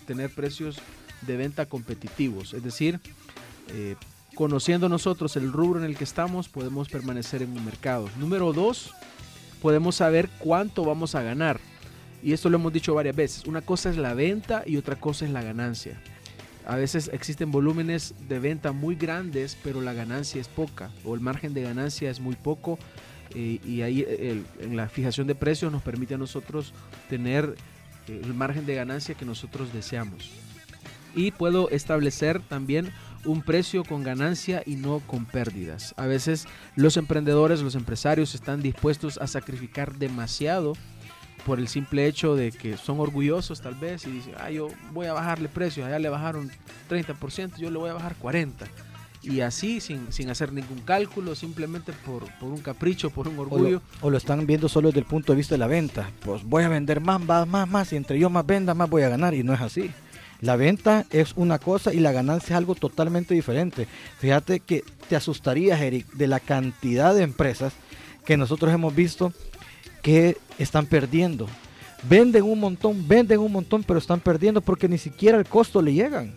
tener 0.07 0.35
precios 0.35 0.81
de 1.23 1.37
venta 1.37 1.67
competitivos. 1.67 2.55
Es 2.55 2.63
decir, 2.63 3.01
eh, 3.69 3.97
conociendo 4.35 4.89
nosotros 4.89 5.37
el 5.37 5.53
rubro 5.53 5.81
en 5.81 5.87
el 5.87 5.97
que 5.97 6.05
estamos, 6.05 6.49
podemos 6.49 6.89
permanecer 6.89 7.43
en 7.43 7.53
un 7.53 7.65
mercado. 7.65 8.09
Número 8.19 8.53
dos, 8.53 8.93
podemos 9.61 9.97
saber 9.97 10.29
cuánto 10.39 10.85
vamos 10.85 11.15
a 11.15 11.23
ganar. 11.23 11.61
Y 12.23 12.33
esto 12.33 12.51
lo 12.51 12.57
hemos 12.57 12.73
dicho 12.73 12.95
varias 12.95 13.17
veces. 13.17 13.47
Una 13.47 13.63
cosa 13.63 13.91
es 13.91 13.97
la 13.97 14.15
venta 14.15 14.63
y 14.67 14.77
otra 14.77 14.97
cosa 14.97 15.25
es 15.25 15.31
la 15.31 15.43
ganancia. 15.43 16.01
A 16.67 16.77
veces 16.77 17.11
existen 17.13 17.51
volúmenes 17.51 18.15
de 18.29 18.39
venta 18.39 18.73
muy 18.73 18.95
grandes, 18.95 19.57
pero 19.65 19.81
la 19.81 19.95
ganancia 19.95 20.41
es 20.41 20.49
poca 20.49 20.91
o 21.05 21.15
el 21.15 21.21
margen 21.21 21.55
de 21.55 21.63
ganancia 21.63 22.11
es 22.11 22.21
muy 22.21 22.37
poco. 22.37 22.79
Eh, 23.35 23.61
y 23.65 23.83
ahí 23.83 24.05
en 24.61 24.77
la 24.77 24.89
fijación 24.89 25.27
de 25.27 25.35
precios 25.35 25.71
nos 25.71 25.83
permite 25.83 26.15
a 26.15 26.19
nosotros 26.19 26.75
tener 27.09 27.55
el 28.09 28.35
margen 28.35 28.67
de 28.67 28.75
ganancia 28.75 29.15
que 29.15 29.25
nosotros 29.25 29.73
deseamos 29.73 30.31
y 31.15 31.31
puedo 31.31 31.69
establecer 31.71 32.41
también 32.41 32.91
un 33.25 33.43
precio 33.43 33.85
con 33.85 34.03
ganancia 34.03 34.63
y 34.65 34.77
no 34.77 35.01
con 35.01 35.27
pérdidas. 35.27 35.95
A 35.97 36.07
veces 36.07 36.47
los 36.77 36.97
emprendedores, 36.97 37.61
los 37.61 37.75
empresarios 37.75 38.35
están 38.35 38.63
dispuestos 38.63 39.19
a 39.19 39.27
sacrificar 39.27 39.97
demasiado 39.97 40.73
por 41.45 41.59
el 41.59 41.69
simple 41.69 42.07
hecho 42.07 42.37
de 42.37 42.53
que 42.53 42.77
son 42.77 43.01
orgullosos 43.01 43.61
tal 43.61 43.75
vez 43.75 44.07
y 44.07 44.11
dicen, 44.11 44.35
ah, 44.39 44.51
yo 44.51 44.69
voy 44.93 45.07
a 45.07 45.13
bajarle 45.15 45.49
precios, 45.49 45.87
allá 45.87 45.99
le 45.99 46.09
bajaron 46.09 46.51
30%, 46.91 47.57
yo 47.57 47.71
le 47.71 47.79
voy 47.79 47.91
a 47.91 47.95
bajar 47.95 48.15
40%. 48.21 48.67
y 49.23 49.41
así 49.41 49.81
sin, 49.81 50.13
sin 50.13 50.31
hacer 50.31 50.53
ningún 50.53 50.81
cálculo, 50.81 51.35
simplemente 51.35 51.93
por, 51.93 52.25
por 52.39 52.51
un 52.51 52.61
capricho, 52.61 53.11
por 53.11 53.29
un 53.29 53.39
O 53.39 53.43
orgullo. 53.43 53.83
lo, 54.01 54.07
o 54.07 54.11
lo 54.11 54.17
están 54.17 54.47
viendo 54.47 54.69
solo 54.69 54.89
desde 54.89 55.01
el 55.01 55.07
punto 55.07 55.33
de 55.33 55.37
vista 55.37 55.55
de 55.55 55.59
la 55.59 55.67
venta. 55.67 56.11
Pues 56.25 56.43
voy 56.45 56.63
a 56.65 56.69
vender 56.69 57.01
más, 57.01 57.21
más, 57.21 57.47
más, 57.47 57.69
más. 57.69 57.93
Y 57.93 57.97
entre 57.97 58.19
yo 58.19 58.31
más 58.31 58.47
venda, 58.47 58.73
más 58.75 58.89
voy 58.89 59.03
a 59.03 59.09
ganar. 59.11 59.35
Y 59.35 59.43
no 59.43 59.53
es 59.53 59.61
así. 59.61 59.91
La 60.41 60.57
venta 60.57 61.07
es 61.11 61.35
una 61.37 61.59
cosa 61.59 61.93
y 61.93 62.01
la 62.01 62.13
ganancia 62.13 62.55
es 62.55 62.57
algo 62.57 62.75
totalmente 62.75 63.35
diferente. 63.35 63.87
Fíjate 64.19 64.61
que 64.61 64.85
te 65.09 65.17
asustarías, 65.17 65.81
Eric, 65.81 66.11
de 66.13 66.29
la 66.29 66.41
cantidad 66.41 67.15
de 67.15 67.23
empresas 67.23 67.73
que 68.25 68.37
nosotros 68.37 68.73
hemos 68.73 68.95
visto 68.95 69.33
que 70.03 70.37
están 70.59 70.87
perdiendo. 70.87 71.47
Venden 72.09 72.45
un 72.45 72.59
montón, 72.59 73.07
venden 73.07 73.41
un 73.41 73.53
montón, 73.53 73.83
pero 73.83 73.99
están 73.99 74.21
perdiendo 74.21 74.63
porque 74.63 74.89
ni 74.89 74.97
siquiera 74.97 75.39
el 75.39 75.47
costo 75.47 75.83
le 75.83 75.93
llegan. 75.93 76.33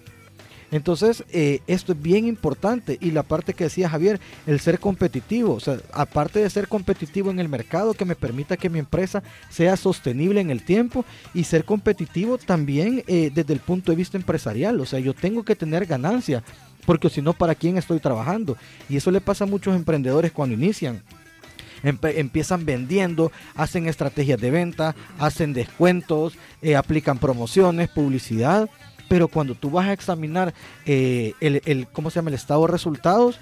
Entonces, 0.73 1.23
eh, 1.31 1.59
esto 1.67 1.91
es 1.91 2.01
bien 2.01 2.25
importante. 2.25 2.97
Y 2.99 3.11
la 3.11 3.21
parte 3.21 3.53
que 3.53 3.65
decía 3.65 3.89
Javier, 3.89 4.19
el 4.47 4.59
ser 4.59 4.79
competitivo. 4.79 5.53
O 5.53 5.59
sea, 5.59 5.77
aparte 5.91 6.39
de 6.39 6.49
ser 6.49 6.67
competitivo 6.67 7.29
en 7.29 7.39
el 7.39 7.47
mercado, 7.47 7.93
que 7.93 8.05
me 8.05 8.15
permita 8.15 8.57
que 8.57 8.71
mi 8.71 8.79
empresa 8.79 9.21
sea 9.51 9.77
sostenible 9.77 10.41
en 10.41 10.49
el 10.49 10.65
tiempo 10.65 11.05
y 11.31 11.43
ser 11.43 11.63
competitivo 11.63 12.39
también 12.39 13.03
eh, 13.05 13.29
desde 13.31 13.53
el 13.53 13.59
punto 13.59 13.91
de 13.91 13.97
vista 13.97 14.17
empresarial. 14.17 14.81
O 14.81 14.87
sea, 14.87 14.97
yo 14.97 15.13
tengo 15.13 15.43
que 15.43 15.55
tener 15.55 15.85
ganancia, 15.85 16.43
porque 16.87 17.07
si 17.11 17.21
no, 17.21 17.33
¿para 17.33 17.53
quién 17.53 17.77
estoy 17.77 17.99
trabajando? 17.99 18.57
Y 18.89 18.97
eso 18.97 19.11
le 19.11 19.21
pasa 19.21 19.43
a 19.43 19.47
muchos 19.47 19.75
emprendedores 19.75 20.31
cuando 20.31 20.55
inician. 20.55 21.03
Empiezan 21.83 22.65
vendiendo, 22.65 23.31
hacen 23.55 23.87
estrategias 23.87 24.39
de 24.39 24.49
venta, 24.49 24.95
hacen 25.19 25.53
descuentos, 25.53 26.33
eh, 26.61 26.77
aplican 26.77 27.19
promociones, 27.19 27.89
publicidad, 27.89 28.69
pero 29.07 29.27
cuando 29.27 29.55
tú 29.55 29.69
vas 29.69 29.87
a 29.87 29.93
examinar 29.93 30.53
eh, 30.85 31.33
el, 31.39 31.87
¿cómo 31.91 32.09
se 32.09 32.15
llama? 32.15 32.29
el 32.29 32.35
estado 32.35 32.61
de 32.61 32.71
resultados, 32.71 33.39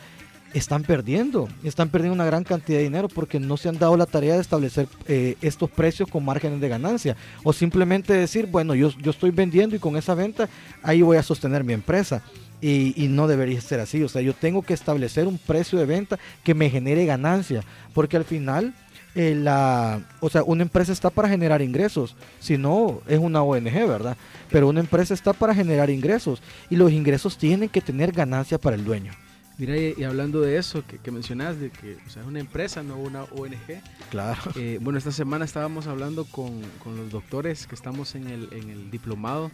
están 0.53 0.83
perdiendo, 0.83 1.47
están 1.63 1.89
perdiendo 1.89 2.13
una 2.13 2.25
gran 2.25 2.43
cantidad 2.43 2.77
de 2.79 2.83
dinero 2.83 3.07
porque 3.07 3.39
no 3.39 3.57
se 3.57 3.69
han 3.69 3.77
dado 3.77 3.95
la 3.95 4.05
tarea 4.05 4.35
de 4.35 4.41
establecer 4.41 4.87
eh, 5.07 5.35
estos 5.41 5.69
precios 5.69 6.09
con 6.09 6.25
márgenes 6.25 6.59
de 6.59 6.69
ganancia 6.69 7.15
o 7.43 7.53
simplemente 7.53 8.13
decir, 8.13 8.47
bueno, 8.47 8.75
yo, 8.75 8.89
yo 9.01 9.11
estoy 9.11 9.31
vendiendo 9.31 9.75
y 9.75 9.79
con 9.79 9.95
esa 9.95 10.13
venta 10.13 10.49
ahí 10.83 11.01
voy 11.01 11.17
a 11.17 11.23
sostener 11.23 11.63
mi 11.63 11.73
empresa. 11.73 12.21
Y, 12.63 12.93
y 12.95 13.07
no 13.07 13.25
debería 13.25 13.59
ser 13.59 13.79
así, 13.79 14.03
o 14.03 14.07
sea, 14.07 14.21
yo 14.21 14.35
tengo 14.35 14.61
que 14.61 14.75
establecer 14.75 15.25
un 15.25 15.39
precio 15.39 15.79
de 15.79 15.87
venta 15.87 16.19
que 16.43 16.53
me 16.53 16.69
genere 16.69 17.07
ganancia, 17.07 17.63
porque 17.91 18.17
al 18.17 18.23
final 18.23 18.75
eh, 19.15 19.35
la, 19.35 20.01
o 20.19 20.29
sea, 20.29 20.43
una 20.43 20.63
empresa 20.63 20.91
está 20.93 21.09
para 21.09 21.27
generar 21.29 21.61
ingresos, 21.61 22.15
si 22.39 22.57
no 22.57 23.01
es 23.07 23.19
una 23.19 23.41
ONG, 23.43 23.73
¿verdad? 23.87 24.15
Pero 24.49 24.67
una 24.69 24.79
empresa 24.79 25.13
está 25.13 25.33
para 25.33 25.53
generar 25.53 25.89
ingresos 25.89 26.41
y 26.69 26.75
los 26.75 26.91
ingresos 26.91 27.37
tienen 27.37 27.69
que 27.69 27.81
tener 27.81 28.11
ganancia 28.11 28.57
para 28.57 28.75
el 28.75 28.83
dueño. 28.85 29.11
Mira, 29.57 29.77
y, 29.77 29.93
y 29.97 30.03
hablando 30.05 30.41
de 30.41 30.57
eso 30.57 30.83
que, 30.87 30.97
que 30.97 31.11
mencionas, 31.11 31.59
de 31.59 31.69
que 31.69 31.97
o 32.07 32.09
sea, 32.09 32.23
es 32.23 32.27
una 32.27 32.39
empresa, 32.39 32.81
no 32.81 32.95
una 32.97 33.23
ONG. 33.23 33.81
Claro. 34.09 34.41
Eh, 34.55 34.79
bueno, 34.81 34.97
esta 34.97 35.11
semana 35.11 35.45
estábamos 35.45 35.85
hablando 35.87 36.25
con, 36.25 36.61
con 36.83 36.97
los 36.97 37.11
doctores 37.11 37.67
que 37.67 37.75
estamos 37.75 38.15
en 38.15 38.27
el, 38.27 38.47
en 38.53 38.69
el 38.69 38.89
diplomado 38.89 39.51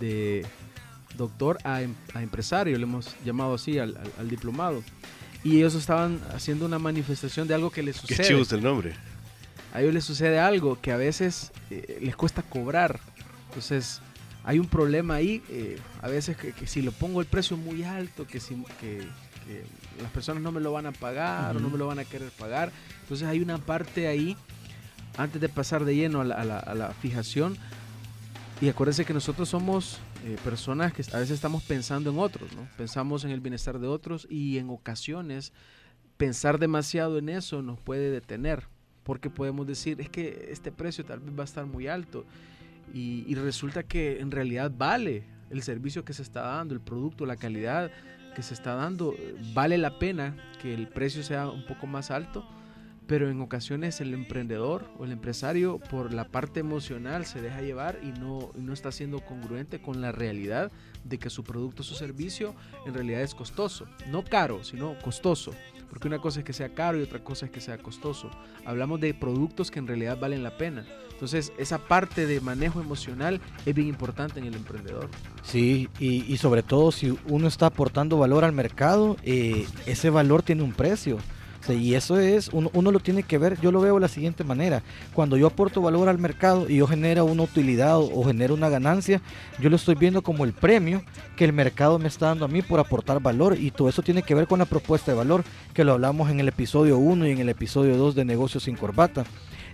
de 0.00 0.44
doctor 1.16 1.58
a, 1.64 1.82
em- 1.82 1.94
a 2.14 2.22
empresario, 2.22 2.76
le 2.76 2.82
hemos 2.84 3.14
llamado 3.24 3.54
así 3.54 3.78
al, 3.78 3.96
al- 3.96 4.12
al 4.18 4.28
diplomado. 4.28 4.82
Y 5.46 5.58
ellos 5.58 5.74
estaban 5.74 6.20
haciendo 6.34 6.66
una 6.66 6.78
manifestación 6.78 7.46
de 7.46 7.54
algo 7.54 7.70
que 7.70 7.82
les 7.82 8.00
Qué 8.00 8.08
sucede. 8.08 8.26
chivo 8.28 8.42
está 8.42 8.56
el 8.56 8.62
nombre. 8.62 8.94
a 9.72 9.80
ellos 9.80 9.94
les 9.94 10.04
sucede 10.04 10.38
algo 10.40 10.80
que 10.80 10.90
a 10.90 10.96
veces 10.96 11.52
eh, 11.70 11.98
les 12.02 12.16
cuesta 12.16 12.42
cobrar. 12.42 12.98
Entonces, 13.48 14.00
hay 14.44 14.58
un 14.58 14.66
problema 14.66 15.14
ahí. 15.14 15.42
eh, 15.50 15.78
a 16.02 16.08
veces 16.08 16.36
que, 16.36 16.52
que 16.52 16.66
si 16.66 16.82
lo 16.82 16.90
pongo 16.92 17.20
el 17.20 17.26
precio 17.26 17.56
muy 17.56 17.84
alto, 17.84 18.26
que, 18.26 18.40
si, 18.40 18.54
que, 18.80 19.06
que 19.46 19.64
las 20.02 20.10
personas 20.10 20.42
no 20.42 20.50
me 20.50 20.60
lo 20.60 20.72
van 20.72 20.86
a 20.86 20.92
pagar 20.92 21.56
o 21.56 21.60
no 21.60 21.68
me 21.70 21.78
lo 21.78 21.86
van 21.86 21.98
a 22.00 22.04
querer 22.04 22.30
pagar. 22.30 22.72
Entonces, 23.02 23.28
hay 23.28 23.40
una 23.40 23.58
parte 23.58 24.08
ahí, 24.08 24.36
antes 25.16 25.40
de 25.40 25.48
pasar 25.48 25.84
de 25.84 25.94
lleno 25.94 26.20
a 26.22 26.24
la, 26.24 26.34
a 26.34 26.44
la- 26.44 26.58
a 26.58 26.74
la 26.74 26.88
fijación. 26.94 27.56
Y 28.60 28.68
acuérdense 28.70 29.04
que 29.04 29.12
nosotros 29.14 29.48
somos 29.50 29.98
eh, 30.26 30.36
personas 30.42 30.92
que 30.92 31.02
a 31.12 31.20
veces 31.20 31.30
estamos 31.30 31.62
pensando 31.62 32.10
en 32.10 32.18
otros, 32.18 32.52
¿no? 32.52 32.66
Pensamos 32.76 33.24
en 33.24 33.30
el 33.30 33.40
bienestar 33.40 33.78
de 33.78 33.86
otros 33.86 34.26
y 34.28 34.58
en 34.58 34.70
ocasiones 34.70 35.52
pensar 36.16 36.58
demasiado 36.58 37.18
en 37.18 37.28
eso 37.28 37.62
nos 37.62 37.78
puede 37.78 38.10
detener, 38.10 38.64
porque 39.04 39.30
podemos 39.30 39.68
decir, 39.68 40.00
es 40.00 40.08
que 40.08 40.48
este 40.50 40.72
precio 40.72 41.04
tal 41.04 41.20
vez 41.20 41.38
va 41.38 41.42
a 41.42 41.44
estar 41.44 41.64
muy 41.64 41.86
alto 41.86 42.24
y, 42.92 43.24
y 43.28 43.36
resulta 43.36 43.84
que 43.84 44.18
en 44.18 44.32
realidad 44.32 44.72
vale 44.76 45.22
el 45.50 45.62
servicio 45.62 46.04
que 46.04 46.12
se 46.12 46.22
está 46.22 46.40
dando, 46.40 46.74
el 46.74 46.80
producto, 46.80 47.24
la 47.24 47.36
calidad 47.36 47.92
que 48.34 48.42
se 48.42 48.54
está 48.54 48.74
dando, 48.74 49.14
vale 49.54 49.78
la 49.78 50.00
pena 50.00 50.36
que 50.60 50.74
el 50.74 50.88
precio 50.88 51.22
sea 51.22 51.48
un 51.48 51.64
poco 51.66 51.86
más 51.86 52.10
alto, 52.10 52.44
pero 53.06 53.30
en 53.30 53.40
ocasiones 53.40 54.00
el 54.00 54.14
emprendedor 54.14 54.84
o 54.98 55.04
el 55.04 55.12
empresario 55.12 55.78
por 55.78 56.12
la 56.12 56.24
parte 56.24 56.60
emocional 56.60 57.24
se 57.24 57.40
deja 57.40 57.62
llevar 57.62 57.98
y 58.02 58.18
no, 58.18 58.50
no 58.56 58.72
está 58.72 58.90
siendo 58.92 59.20
congruente 59.20 59.80
con 59.80 60.00
la 60.00 60.12
realidad 60.12 60.72
de 61.04 61.18
que 61.18 61.30
su 61.30 61.44
producto 61.44 61.82
o 61.82 61.84
su 61.84 61.94
servicio 61.94 62.54
en 62.84 62.94
realidad 62.94 63.22
es 63.22 63.34
costoso. 63.34 63.86
No 64.10 64.24
caro, 64.24 64.64
sino 64.64 64.98
costoso. 64.98 65.52
Porque 65.88 66.08
una 66.08 66.18
cosa 66.18 66.40
es 66.40 66.44
que 66.44 66.52
sea 66.52 66.74
caro 66.74 66.98
y 66.98 67.02
otra 67.02 67.22
cosa 67.22 67.46
es 67.46 67.52
que 67.52 67.60
sea 67.60 67.78
costoso. 67.78 68.28
Hablamos 68.64 69.00
de 69.00 69.14
productos 69.14 69.70
que 69.70 69.78
en 69.78 69.86
realidad 69.86 70.18
valen 70.18 70.42
la 70.42 70.56
pena. 70.56 70.84
Entonces, 71.12 71.52
esa 71.58 71.78
parte 71.78 72.26
de 72.26 72.40
manejo 72.40 72.80
emocional 72.80 73.40
es 73.64 73.74
bien 73.74 73.88
importante 73.88 74.40
en 74.40 74.46
el 74.46 74.54
emprendedor. 74.54 75.08
Sí, 75.42 75.88
y, 75.98 76.30
y 76.30 76.36
sobre 76.38 76.62
todo 76.62 76.90
si 76.90 77.16
uno 77.28 77.46
está 77.46 77.66
aportando 77.66 78.18
valor 78.18 78.44
al 78.44 78.52
mercado, 78.52 79.16
eh, 79.22 79.66
ese 79.86 80.10
valor 80.10 80.42
tiene 80.42 80.62
un 80.62 80.72
precio. 80.72 81.18
Y 81.68 81.94
eso 81.94 82.18
es, 82.18 82.48
uno, 82.52 82.70
uno 82.74 82.90
lo 82.90 83.00
tiene 83.00 83.22
que 83.22 83.38
ver, 83.38 83.60
yo 83.60 83.72
lo 83.72 83.80
veo 83.80 83.94
de 83.94 84.00
la 84.00 84.08
siguiente 84.08 84.44
manera. 84.44 84.82
Cuando 85.14 85.36
yo 85.36 85.46
aporto 85.46 85.80
valor 85.80 86.08
al 86.08 86.18
mercado 86.18 86.68
y 86.68 86.76
yo 86.76 86.86
genero 86.86 87.24
una 87.24 87.42
utilidad 87.42 87.98
o, 87.98 88.20
o 88.20 88.24
genero 88.24 88.54
una 88.54 88.68
ganancia, 88.68 89.20
yo 89.58 89.70
lo 89.70 89.76
estoy 89.76 89.94
viendo 89.94 90.22
como 90.22 90.44
el 90.44 90.52
premio 90.52 91.02
que 91.36 91.44
el 91.44 91.52
mercado 91.52 91.98
me 91.98 92.08
está 92.08 92.26
dando 92.26 92.44
a 92.44 92.48
mí 92.48 92.62
por 92.62 92.80
aportar 92.80 93.20
valor. 93.20 93.56
Y 93.58 93.70
todo 93.70 93.88
eso 93.88 94.02
tiene 94.02 94.22
que 94.22 94.34
ver 94.34 94.46
con 94.46 94.58
la 94.58 94.64
propuesta 94.64 95.12
de 95.12 95.18
valor, 95.18 95.44
que 95.74 95.84
lo 95.84 95.92
hablamos 95.92 96.30
en 96.30 96.40
el 96.40 96.48
episodio 96.48 96.98
1 96.98 97.26
y 97.26 97.30
en 97.32 97.38
el 97.38 97.48
episodio 97.48 97.96
2 97.96 98.14
de 98.14 98.24
Negocios 98.24 98.64
sin 98.64 98.76
Corbata. 98.76 99.24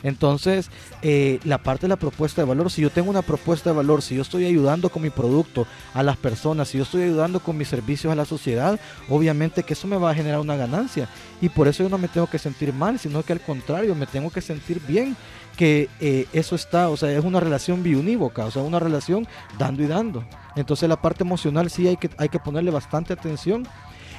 Entonces, 0.02 0.70
eh, 1.02 1.38
la 1.44 1.58
parte 1.58 1.82
de 1.82 1.88
la 1.88 1.96
propuesta 1.96 2.42
de 2.42 2.48
valor, 2.48 2.70
si 2.70 2.82
yo 2.82 2.90
tengo 2.90 3.10
una 3.10 3.22
propuesta 3.22 3.70
de 3.70 3.76
valor, 3.76 4.02
si 4.02 4.16
yo 4.16 4.22
estoy 4.22 4.46
ayudando 4.46 4.88
con 4.88 5.02
mi 5.02 5.10
producto 5.10 5.66
a 5.94 6.02
las 6.02 6.16
personas, 6.16 6.68
si 6.68 6.78
yo 6.78 6.84
estoy 6.84 7.02
ayudando 7.02 7.40
con 7.40 7.56
mis 7.56 7.68
servicios 7.68 8.12
a 8.12 8.16
la 8.16 8.24
sociedad, 8.24 8.78
obviamente 9.08 9.62
que 9.62 9.74
eso 9.74 9.86
me 9.86 9.96
va 9.96 10.10
a 10.10 10.14
generar 10.14 10.40
una 10.40 10.56
ganancia. 10.56 11.08
Y 11.40 11.48
por 11.48 11.68
eso 11.68 11.82
yo 11.82 11.88
no 11.88 11.98
me 11.98 12.08
tengo 12.08 12.26
que 12.26 12.38
sentir 12.38 12.72
mal, 12.72 12.98
sino 12.98 13.22
que 13.22 13.32
al 13.32 13.40
contrario, 13.40 13.94
me 13.94 14.06
tengo 14.06 14.30
que 14.30 14.40
sentir 14.40 14.80
bien 14.86 15.16
que 15.56 15.88
eh, 16.00 16.26
eso 16.32 16.54
está, 16.54 16.88
o 16.88 16.96
sea, 16.96 17.10
es 17.12 17.24
una 17.24 17.40
relación 17.40 17.82
biunívoca, 17.82 18.44
o 18.46 18.50
sea, 18.50 18.62
una 18.62 18.78
relación 18.78 19.26
dando 19.58 19.82
y 19.82 19.86
dando. 19.86 20.24
Entonces 20.56 20.88
la 20.88 21.00
parte 21.00 21.24
emocional 21.24 21.70
sí 21.70 21.86
hay 21.86 21.96
que, 21.96 22.10
hay 22.18 22.28
que 22.28 22.38
ponerle 22.38 22.70
bastante 22.70 23.12
atención. 23.12 23.66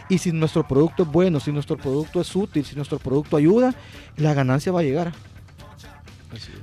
Y 0.09 0.17
si 0.17 0.31
nuestro 0.31 0.67
producto 0.67 1.03
es 1.03 1.09
bueno, 1.09 1.39
si 1.39 1.51
nuestro 1.51 1.77
producto 1.77 2.19
es 2.21 2.35
útil, 2.35 2.65
si 2.65 2.75
nuestro 2.75 2.99
producto 2.99 3.37
ayuda, 3.37 3.73
la 4.17 4.33
ganancia 4.33 4.71
va 4.71 4.81
a 4.81 4.83
llegar. 4.83 5.13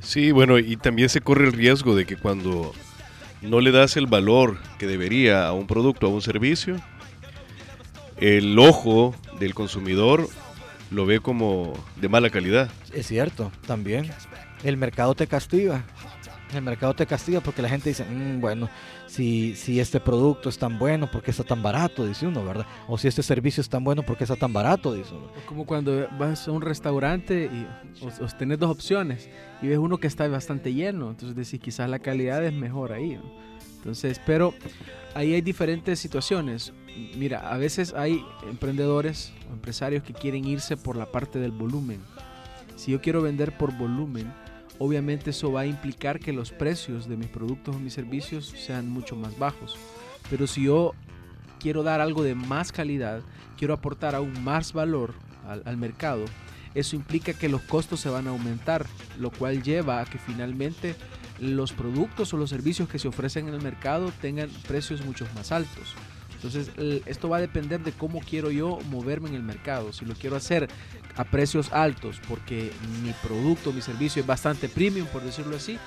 Sí, 0.00 0.32
bueno, 0.32 0.58
y 0.58 0.76
también 0.76 1.08
se 1.08 1.20
corre 1.20 1.46
el 1.46 1.52
riesgo 1.52 1.94
de 1.94 2.06
que 2.06 2.16
cuando 2.16 2.72
no 3.42 3.60
le 3.60 3.70
das 3.70 3.96
el 3.96 4.06
valor 4.06 4.58
que 4.78 4.86
debería 4.86 5.46
a 5.46 5.52
un 5.52 5.66
producto, 5.66 6.06
a 6.06 6.10
un 6.10 6.22
servicio, 6.22 6.80
el 8.18 8.58
ojo 8.58 9.14
del 9.38 9.54
consumidor 9.54 10.28
lo 10.90 11.06
ve 11.06 11.20
como 11.20 11.72
de 11.96 12.08
mala 12.08 12.30
calidad. 12.30 12.70
Es 12.92 13.06
cierto, 13.06 13.50
también. 13.66 14.10
El 14.64 14.76
mercado 14.76 15.14
te 15.14 15.26
castiga. 15.26 15.84
El 16.54 16.62
mercado 16.62 16.94
te 16.94 17.06
castiga 17.06 17.40
porque 17.40 17.62
la 17.62 17.68
gente 17.68 17.90
dice, 17.90 18.04
"Mm, 18.04 18.40
bueno, 18.40 18.68
si, 19.06 19.54
si 19.54 19.78
este 19.80 20.00
producto 20.00 20.48
es 20.48 20.58
tan 20.58 20.78
bueno, 20.78 21.10
¿por 21.10 21.22
qué 21.22 21.30
está 21.30 21.44
tan 21.44 21.62
barato? 21.62 22.04
Dice 22.04 22.26
uno, 22.26 22.44
¿verdad? 22.44 22.66
O 22.88 22.98
si 22.98 23.08
este 23.08 23.22
servicio 23.22 23.60
es 23.60 23.68
tan 23.68 23.84
bueno, 23.84 24.02
¿por 24.02 24.16
qué 24.16 24.24
está 24.24 24.36
tan 24.36 24.52
barato? 24.52 24.94
Dice 24.94 25.14
uno. 25.14 25.28
Como 25.46 25.64
cuando 25.66 26.08
vas 26.18 26.48
a 26.48 26.50
un 26.50 26.62
restaurante 26.62 27.50
y 27.52 27.66
o, 28.04 28.08
o 28.24 28.26
tenés 28.38 28.58
dos 28.58 28.70
opciones 28.70 29.28
y 29.62 29.68
ves 29.68 29.78
uno 29.78 29.98
que 29.98 30.06
está 30.06 30.26
bastante 30.28 30.72
lleno, 30.74 31.10
entonces 31.10 31.36
decís 31.36 31.60
quizás 31.60 31.88
la 31.88 31.98
calidad 31.98 32.44
es 32.44 32.52
mejor 32.52 32.92
ahí. 32.92 33.16
¿no? 33.16 33.22
Entonces, 33.80 34.20
pero 34.26 34.52
ahí 35.14 35.32
hay 35.34 35.40
diferentes 35.40 35.98
situaciones. 35.98 36.72
Mira, 37.16 37.50
a 37.50 37.56
veces 37.56 37.94
hay 37.94 38.22
emprendedores 38.48 39.32
o 39.48 39.54
empresarios 39.54 40.02
que 40.02 40.12
quieren 40.12 40.44
irse 40.44 40.76
por 40.76 40.96
la 40.96 41.06
parte 41.06 41.38
del 41.38 41.52
volumen. 41.52 42.00
Si 42.76 42.92
yo 42.92 43.00
quiero 43.00 43.22
vender 43.22 43.56
por 43.56 43.76
volumen, 43.76 44.32
obviamente 44.80 45.30
eso 45.30 45.52
va 45.52 45.60
a 45.60 45.66
implicar 45.66 46.18
que 46.18 46.32
los 46.32 46.52
precios 46.52 47.06
de 47.06 47.18
mis 47.18 47.28
productos 47.28 47.76
o 47.76 47.78
mis 47.78 47.92
servicios 47.92 48.46
sean 48.46 48.88
mucho 48.88 49.14
más 49.14 49.38
bajos. 49.38 49.76
Pero 50.30 50.46
si 50.46 50.64
yo 50.64 50.94
quiero 51.60 51.82
dar 51.82 52.00
algo 52.00 52.22
de 52.22 52.34
más 52.34 52.72
calidad, 52.72 53.20
quiero 53.58 53.74
aportar 53.74 54.14
aún 54.14 54.42
más 54.42 54.72
valor 54.72 55.12
al, 55.46 55.76
mercado, 55.76 56.24
eso 56.74 56.96
implica 56.96 57.34
que 57.34 57.50
los 57.50 57.60
costos 57.62 58.00
se 58.00 58.08
van 58.08 58.26
a 58.26 58.30
aumentar, 58.30 58.86
lo 59.18 59.30
cual 59.30 59.62
lleva 59.62 60.00
a 60.00 60.06
que 60.06 60.18
finalmente 60.18 60.94
los 61.38 61.72
productos 61.72 62.32
o 62.32 62.38
los 62.38 62.48
servicios 62.48 62.88
que 62.88 62.98
se 62.98 63.08
ofrecen 63.08 63.48
en 63.48 63.54
el 63.54 63.62
mercado 63.62 64.10
tengan 64.22 64.48
precios 64.66 65.04
mucho 65.04 65.26
más 65.34 65.52
altos. 65.52 65.94
Entonces, 66.36 66.70
esto 67.04 67.28
va 67.28 67.36
a 67.36 67.40
depender 67.40 67.80
de 67.80 67.92
cómo 67.92 68.20
quiero 68.20 68.50
yo 68.50 68.78
moverme 68.90 69.28
en 69.28 69.34
el 69.34 69.42
mercado. 69.42 69.92
Si 69.92 70.06
lo 70.06 70.14
quiero 70.14 70.36
hacer 70.36 70.70
a 71.16 71.24
precios 71.24 71.72
altos 71.72 72.20
porque 72.28 72.72
mi 73.02 73.12
producto, 73.22 73.72
mi 73.72 73.82
servicio 73.82 74.20
es 74.20 74.26
bastante 74.26 74.68
premium, 74.68 75.06
por 75.08 75.22
decirlo 75.22 75.56
así, 75.56 75.78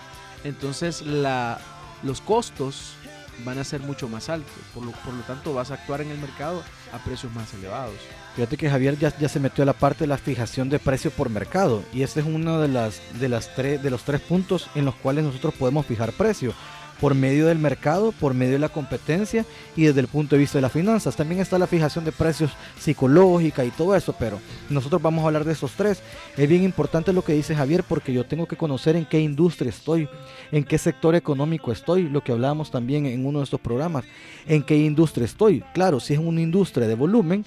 entonces 0.44 1.02
la, 1.02 1.60
los 2.04 2.22
costos 2.22 2.96
van 3.44 3.58
a 3.58 3.64
ser 3.64 3.82
mucho 3.82 4.08
más 4.08 4.30
altos. 4.30 4.54
Por 4.74 4.86
lo, 4.86 4.92
por 4.92 5.14
lo 5.14 5.24
tanto, 5.24 5.54
vas 5.54 5.72
a 5.72 5.76
actuar 5.76 6.02
en 6.02 6.12
el 6.12 6.18
mercado 6.20 6.64
a 6.92 6.98
precios 7.00 7.34
más 7.34 7.54
elevados. 7.54 7.96
Fíjate 8.36 8.58
que 8.58 8.70
Javier 8.70 8.98
ya, 8.98 9.16
ya 9.18 9.30
se 9.30 9.40
metió 9.40 9.64
a 9.64 9.66
la 9.66 9.74
parte 9.74 10.04
de 10.04 10.08
la 10.08 10.18
fijación 10.18 10.70
de 10.70 10.80
precio 10.80 11.12
por 11.12 11.30
mercado 11.30 11.84
y 11.94 12.04
este 12.04 12.20
es 12.20 12.26
uno 12.26 12.60
de, 12.60 12.68
las, 12.68 13.02
de, 13.20 13.30
las 13.30 13.54
tres, 13.56 13.82
de 13.82 13.90
los 13.90 14.04
tres 14.04 14.22
puntos 14.22 14.70
en 14.76 14.86
los 14.86 14.96
cuales 14.96 15.24
nosotros 15.24 15.54
podemos 15.54 15.86
fijar 15.86 16.12
precio 16.14 16.54
por 17.00 17.16
medio 17.16 17.48
del 17.48 17.60
mercado, 17.60 18.12
por 18.12 18.34
medio 18.34 18.54
de 18.54 18.60
la 18.60 18.70
competencia 18.70 19.46
y 19.76 19.84
desde 19.84 20.00
el 20.00 20.08
punto 20.08 20.36
de 20.36 20.40
vista 20.40 20.58
de 20.58 20.62
las 20.62 20.72
finanzas. 20.72 21.16
También 21.16 21.42
está 21.42 21.60
la 21.60 21.68
fijación 21.68 22.06
de 22.06 22.12
precios 22.12 22.52
psicológica 22.80 23.66
y 23.66 23.72
todo 23.72 23.96
eso, 23.96 24.16
pero 24.18 24.40
nosotros 24.70 25.02
vamos 25.02 25.24
a 25.24 25.28
hablar 25.28 25.44
de 25.44 25.54
esos 25.54 25.74
tres. 25.74 26.02
Es 26.38 26.48
bien 26.48 26.64
importante 26.64 27.14
lo 27.14 27.24
que 27.24 27.34
dice 27.34 27.56
Javier 27.56 27.84
porque 27.84 28.14
yo 28.14 28.26
tengo 28.26 28.48
que 28.48 28.58
conocer 28.58 28.96
en 28.96 29.06
qué 29.06 29.20
industria 29.20 29.70
estoy, 29.70 30.08
en 30.52 30.64
qué 30.64 30.78
sector 30.78 31.16
económico 31.16 31.72
estoy, 31.72 32.04
lo 32.04 32.22
que 32.22 32.32
hablábamos 32.32 32.72
también 32.72 33.06
en 33.06 33.26
uno 33.26 33.40
de 33.40 33.46
estos 33.46 33.60
programas, 33.60 34.06
en 34.48 34.64
qué 34.64 34.78
industria 34.78 35.26
estoy. 35.26 35.64
Claro, 35.74 36.00
si 36.00 36.14
es 36.14 36.20
una 36.20 36.42
industria 36.42 36.88
de 36.88 36.96
volumen, 36.96 37.46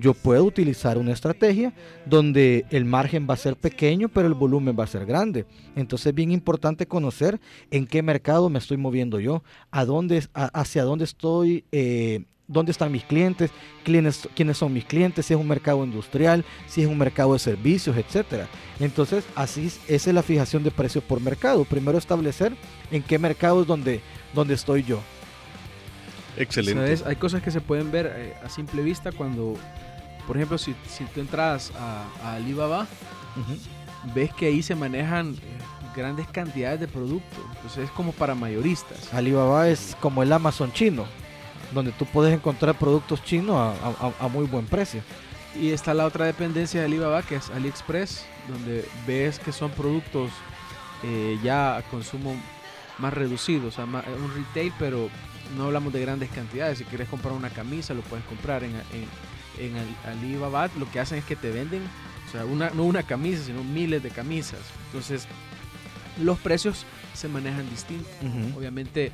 yo 0.00 0.14
puedo 0.14 0.44
utilizar 0.44 0.98
una 0.98 1.12
estrategia 1.12 1.72
donde 2.06 2.66
el 2.70 2.84
margen 2.84 3.26
va 3.28 3.34
a 3.34 3.38
ser 3.38 3.56
pequeño, 3.56 4.08
pero 4.08 4.28
el 4.28 4.34
volumen 4.34 4.76
va 4.78 4.84
a 4.84 4.88
ser 4.88 5.06
grande. 5.06 5.46
Entonces 5.76 6.08
es 6.08 6.14
bien 6.14 6.30
importante 6.30 6.86
conocer 6.86 7.40
en 7.70 7.86
qué 7.86 8.02
mercado 8.02 8.48
me 8.48 8.58
estoy 8.58 8.76
moviendo 8.76 9.20
yo, 9.20 9.42
a 9.70 9.84
dónde, 9.84 10.26
hacia 10.32 10.84
dónde 10.84 11.04
estoy. 11.04 11.64
Eh, 11.72 12.24
dónde 12.48 12.72
están 12.72 12.90
mis 12.90 13.04
clientes, 13.04 13.50
quiénes, 13.84 14.26
quiénes 14.34 14.56
son 14.56 14.72
mis 14.72 14.86
clientes, 14.86 15.26
si 15.26 15.34
es 15.34 15.38
un 15.38 15.46
mercado 15.46 15.84
industrial, 15.84 16.46
si 16.66 16.80
es 16.80 16.88
un 16.88 16.96
mercado 16.96 17.34
de 17.34 17.38
servicios, 17.38 17.94
etcétera. 17.94 18.48
Entonces, 18.80 19.22
así 19.34 19.66
es, 19.66 19.80
esa 19.86 20.10
es 20.10 20.14
la 20.14 20.22
fijación 20.22 20.64
de 20.64 20.70
precios 20.70 21.04
por 21.04 21.20
mercado. 21.20 21.66
Primero 21.66 21.98
establecer 21.98 22.54
en 22.90 23.02
qué 23.02 23.18
mercado 23.18 23.60
es 23.60 23.66
donde, 23.66 24.00
donde 24.34 24.54
estoy 24.54 24.82
yo. 24.82 24.98
Excelente. 26.38 27.02
Hay 27.04 27.16
cosas 27.16 27.42
que 27.42 27.50
se 27.50 27.60
pueden 27.60 27.90
ver 27.90 28.12
eh, 28.14 28.34
a 28.42 28.48
simple 28.48 28.82
vista 28.82 29.12
cuando, 29.12 29.54
por 30.28 30.36
ejemplo, 30.36 30.58
si, 30.58 30.76
si 30.86 31.04
tú 31.06 31.20
entras 31.20 31.72
a, 31.74 32.34
Alibaba, 32.34 32.86
ves 34.14 34.30
que 34.34 34.46
ahí 34.46 34.62
se 34.62 34.74
manejan 34.74 35.32
eh, 35.32 35.38
grandes 35.96 36.28
cantidades 36.28 36.78
de 36.80 36.86
productos. 36.86 37.38
Entonces 37.56 37.84
es 37.84 37.90
como 37.92 38.12
para 38.12 38.34
mayoristas. 38.34 39.12
Alibaba 39.14 39.68
es 39.68 39.96
como 40.00 40.22
el 40.22 40.30
Amazon 40.30 40.70
chino, 40.70 41.06
donde 41.72 41.92
tú 41.92 42.04
puedes 42.04 42.34
encontrar 42.34 42.74
productos 42.74 43.24
chinos 43.24 43.74
a, 44.20 44.28
muy 44.28 44.44
buen 44.44 44.66
precio. 44.66 45.00
Y 45.58 45.70
está 45.70 45.94
la 45.94 46.04
otra 46.04 46.26
dependencia 46.26 46.80
de 46.80 46.86
Alibaba, 46.86 47.22
que 47.22 47.36
es 47.36 47.48
AliExpress, 47.48 48.26
donde 48.48 48.86
ves 49.06 49.38
que 49.38 49.50
son 49.50 49.70
productos 49.70 50.30
eh, 51.04 51.38
ya 51.42 51.78
a 51.78 51.82
consumo 51.84 52.36
más 52.98 53.14
reducido, 53.14 53.68
o 53.68 53.70
sea, 53.70 53.84
un 53.84 54.34
retail, 54.36 54.74
pero 54.78 55.08
no 55.56 55.64
hablamos 55.64 55.90
de 55.94 56.02
grandes 56.02 56.28
cantidades. 56.28 56.76
Si 56.76 56.84
quieres 56.84 57.08
comprar 57.08 57.32
una 57.32 57.48
camisa, 57.48 57.94
lo 57.94 58.02
puedes 58.02 58.26
comprar 58.26 58.62
en, 58.62 58.74
en, 58.74 59.08
Alibaba. 60.04 60.68
Lo 60.78 60.90
que 60.90 61.00
hacen 61.00 61.18
es 61.18 61.24
que 61.24 61.36
te 61.36 61.50
venden, 61.50 61.82
o 62.28 62.32
sea, 62.32 62.44
una, 62.44 62.70
no 62.70 62.84
una 62.84 63.02
camisa, 63.02 63.44
sino 63.44 63.64
miles 63.64 64.02
de 64.02 64.10
camisas. 64.10 64.60
Entonces, 64.86 65.26
los 66.22 66.38
precios 66.38 66.84
se 67.14 67.28
manejan 67.28 67.68
distintos. 67.70 68.10
Obviamente, 68.56 69.12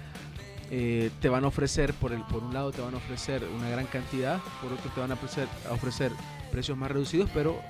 eh, 0.70 1.10
te 1.20 1.28
van 1.28 1.44
a 1.44 1.48
ofrecer, 1.48 1.94
por, 1.94 2.12
el, 2.12 2.22
por 2.22 2.42
un 2.42 2.54
lado, 2.54 2.72
te 2.72 2.80
van 2.80 2.94
a 2.94 2.96
ofrecer 2.96 3.46
una 3.56 3.68
gran 3.68 3.86
cantidad, 3.86 4.40
por 4.62 4.72
otro, 4.72 4.90
te 4.90 5.00
van 5.00 5.10
a 5.10 5.14
ofrecer, 5.14 5.48
a 5.68 5.72
ofrecer 5.72 6.12
precios 6.50 6.76
más 6.76 6.90
reducidos, 6.90 7.30
pero 7.34 7.60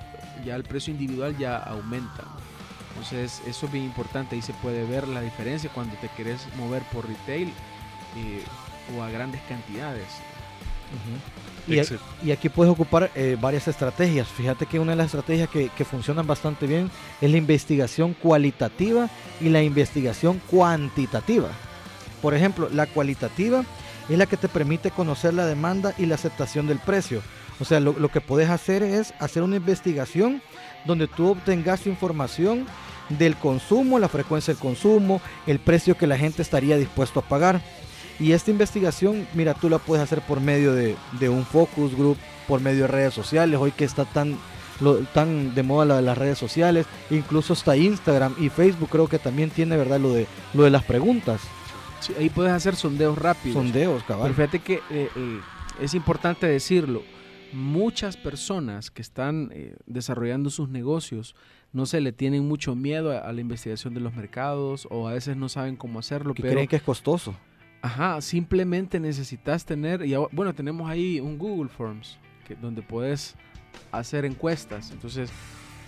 ya 0.45 0.57
el 0.57 0.65
precio 0.65 0.93
individual 0.93 1.37
ya 1.37 1.57
aumenta. 1.57 2.25
Entonces, 2.91 3.43
eso 3.47 3.67
es 3.67 3.73
bien 3.73 3.85
importante. 3.85 4.37
Ahí 4.37 4.43
se 4.43 4.53
puede 4.55 4.85
ver 4.87 5.09
la 5.09 5.21
diferencia 5.21 5.69
cuando 5.75 5.97
te 5.97 6.09
quieres 6.09 6.47
mover 6.57 6.83
por 6.93 7.07
retail 7.09 7.53
o 8.97 9.03
a 9.03 9.11
grandes 9.11 9.41
cantidades. 9.49 10.07
Y, 11.67 12.31
aquí 12.31 12.49
puedes 12.49 12.73
ocupar 12.73 13.11
eh, 13.15 13.37
varias 13.41 13.69
estrategias. 13.69 14.29
Fíjate 14.29 14.67
que 14.67 14.79
una 14.79 14.93
de 14.93 14.97
las 14.97 15.07
estrategias 15.07 15.49
que, 15.49 15.71
que, 15.71 15.85
funcionan 15.85 16.27
bastante 16.27 16.67
bien 16.67 16.91
es 17.21 17.31
la 17.31 17.37
investigación 17.37 18.15
cualitativa 18.15 19.09
y 19.41 19.49
la 19.49 19.63
investigación 19.63 20.41
cuantitativa. 20.51 21.49
Por 22.21 22.35
ejemplo, 22.35 22.69
la 22.71 22.87
cualitativa 22.87 23.65
es 24.09 24.19
la 24.19 24.27
que 24.27 24.37
te 24.37 24.49
permite 24.49 24.91
conocer 24.91 25.35
la 25.35 25.47
demanda 25.47 25.95
y 25.99 26.07
la 26.07 26.17
aceptación 26.17 26.67
del 26.67 26.79
precio. 26.79 27.23
O 27.61 27.65
sea, 27.65 27.81
lo, 27.81 27.93
lo 27.93 28.09
que 28.09 28.21
puedes 28.21 28.51
hacer 28.51 28.83
es 28.83 29.15
hacer 29.21 29.43
una 29.43 29.57
investigación 29.57 30.43
donde 30.85 31.07
tú 31.07 31.31
obtengas 31.31 31.87
información 31.87 32.67
del 33.09 33.37
consumo, 33.37 33.99
la 33.99 34.09
frecuencia 34.09 34.55
del 34.55 34.63
consumo, 34.63 35.21
el 35.47 35.59
precio 35.59 35.97
que 35.97 36.07
la 36.07 36.19
gente 36.19 36.43
estaría 36.43 36.77
dispuesto 36.77 37.21
a 37.21 37.29
pagar. 37.29 37.61
Y 38.19 38.33
esta 38.33 38.51
investigación, 38.51 39.27
mira, 39.35 39.55
tú 39.55 39.69
la 39.69 39.79
puedes 39.79 40.03
hacer 40.03 40.21
por 40.21 40.41
medio 40.41 40.73
de, 40.73 40.97
un 41.29 41.45
focus 41.45 41.95
group, 41.97 42.17
por 42.47 42.61
medio 42.61 42.83
de 42.83 42.89
redes 42.89 43.15
sociales, 43.15 43.59
hoy 43.59 43.73
que 43.73 43.85
está 43.85 44.05
tan, 44.05 44.37
tan 45.13 45.55
de 45.55 45.63
moda 45.63 45.85
la 45.85 45.97
de 45.97 46.03
las 46.03 46.17
redes 46.17 46.39
sociales, 46.39 46.87
incluso 47.11 47.55
está 47.55 47.77
Instagram 47.77 48.35
y 48.39 48.51
Facebook 48.51 48.89
creo 48.91 49.09
que 49.09 49.19
también 49.19 49.51
tiene, 49.51 49.77
¿verdad? 49.77 49.99
Lo 49.99 50.13
de, 50.13 50.27
lo 50.53 50.63
de 50.63 50.71
las 50.71 50.85
preguntas. 50.85 51.41
ahí 52.19 52.31
puedes 52.31 52.53
hacer 52.53 52.77
sondeos 52.77 53.19
rápidos. 53.19 53.55
Sondeos, 53.55 54.05
cabal. 54.05 54.33
Pero 54.33 54.35
fíjate 54.35 54.59
que 54.61 54.75
eh, 54.91 55.09
eh, 55.17 55.41
es 55.81 55.95
importante 55.95 56.47
decirlo, 56.47 57.03
muchas 57.53 58.17
personas 58.17 58.91
que 58.91 59.03
están 59.03 59.51
eh, 59.53 59.75
desarrollando 59.87 60.51
sus 60.51 60.69
negocios 60.69 61.35
no 61.73 61.87
se 61.87 62.01
le 62.01 62.13
tienen 62.13 62.47
mucho 62.47 62.77
miedo 62.77 63.11
a, 63.11 63.33
la 63.33 63.41
investigación 63.41 63.95
de 63.95 64.01
los 64.01 64.15
mercados 64.15 64.87
o 64.91 65.09
a 65.09 65.15
veces 65.15 65.37
no 65.37 65.49
saben 65.49 65.75
cómo 65.75 65.99
hacerlo. 65.99 66.33
Que 66.33 66.43
creen 66.43 66.69
que 66.69 66.77
es 66.77 66.83
costoso. 66.83 67.35
Ajá, 67.85 68.19
simplemente 68.23 68.99
necesitas 68.99 69.67
tener, 69.67 70.07
y 70.07 70.15
bueno, 70.33 70.55
tenemos 70.55 70.89
ahí 70.89 71.21
un 71.21 71.37
Google 71.37 71.69
Forms, 71.69 72.17
que, 72.49 72.55
donde 72.55 72.81
puedes 72.81 73.35
hacer 73.93 74.25
encuestas. 74.25 74.91
Entonces, 74.91 75.29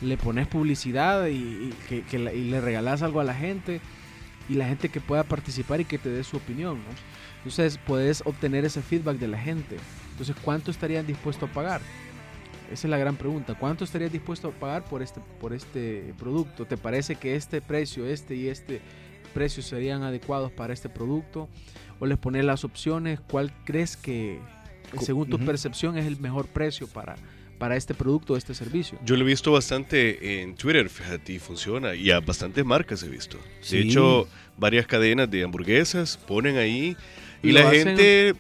le 0.03 0.19
pones 0.19 0.47
publicidad 0.47 1.27
y, 1.29 1.73
que, 1.89 2.19
le 2.19 2.61
regalas 2.61 3.01
algo 3.01 3.21
a 3.21 3.25
la 3.25 3.33
gente 3.33 3.81
y 4.47 4.57
la 4.57 4.69
gente 4.69 4.91
que 4.91 5.01
pueda 5.01 5.25
participar 5.25 5.81
y 5.81 5.87
que 5.87 5.97
te 5.97 6.11
dé 6.11 6.23
su 6.23 6.37
opinión. 6.37 6.75
¿no? 6.75 6.91
Entonces, 7.39 7.81
puedes 7.87 8.21
obtener 8.27 8.67
ese 8.67 8.83
feedback 8.83 9.17
de 9.17 9.29
la 9.29 9.39
gente. 9.39 9.79
Entonces, 10.11 10.37
¿cuánto 10.43 10.71
estarían 10.71 11.07
dispuestos 11.07 11.49
a 11.49 11.53
pagar? 11.55 11.81
Esa 12.71 12.89
es 12.89 12.91
la 12.91 12.99
gran 12.99 13.17
pregunta. 13.17 13.55
¿Cuánto 13.55 13.85
estarías 13.85 14.13
dispuesto 14.13 14.49
a 14.49 14.51
pagar 14.51 14.85
por 14.85 15.01
este, 15.01 15.23
por 15.41 15.55
este 15.55 16.13
producto? 16.19 16.67
¿Te 16.67 16.77
parece 16.77 17.17
que 17.17 17.37
este 17.37 17.63
precio, 17.63 18.05
este 18.05 18.35
y 18.35 18.49
este 18.49 18.83
precio 19.37 19.63
serían 19.63 20.03
adecuados 20.03 20.51
para 20.51 20.73
este 20.73 20.89
producto? 20.89 21.49
o 21.99 22.07
les 22.07 22.19
pones 22.19 22.45
las 22.45 22.65
opciones, 22.65 23.21
cuál 23.21 23.53
crees 23.65 23.97
que, 23.97 24.39
según 25.01 25.29
tu 25.29 25.39
percepción, 25.39 25.97
es 25.97 26.07
el 26.07 26.19
mejor 26.19 26.47
precio 26.47 26.87
para, 26.87 27.17
para 27.59 27.77
este 27.77 27.95
producto 27.95 28.35
o 28.35 28.37
este 28.37 28.55
servicio. 28.55 28.99
Yo 29.05 29.17
lo 29.17 29.23
he 29.23 29.27
visto 29.27 29.53
bastante 29.53 30.43
en 30.43 30.55
Twitter, 30.55 30.89
fíjate, 30.89 31.35
y 31.35 31.39
funciona. 31.39 31.95
Y 31.95 32.11
a 32.11 32.21
bastantes 32.21 32.65
marcas 32.65 33.03
he 33.03 33.09
visto. 33.09 33.39
De 33.71 33.81
hecho, 33.81 34.29
varias 34.57 34.87
cadenas 34.87 35.31
de 35.31 35.43
hamburguesas 35.43 36.19
ponen 36.27 36.57
ahí 36.57 36.97
y, 37.43 37.53
la 37.53 37.71
gente 37.71 38.35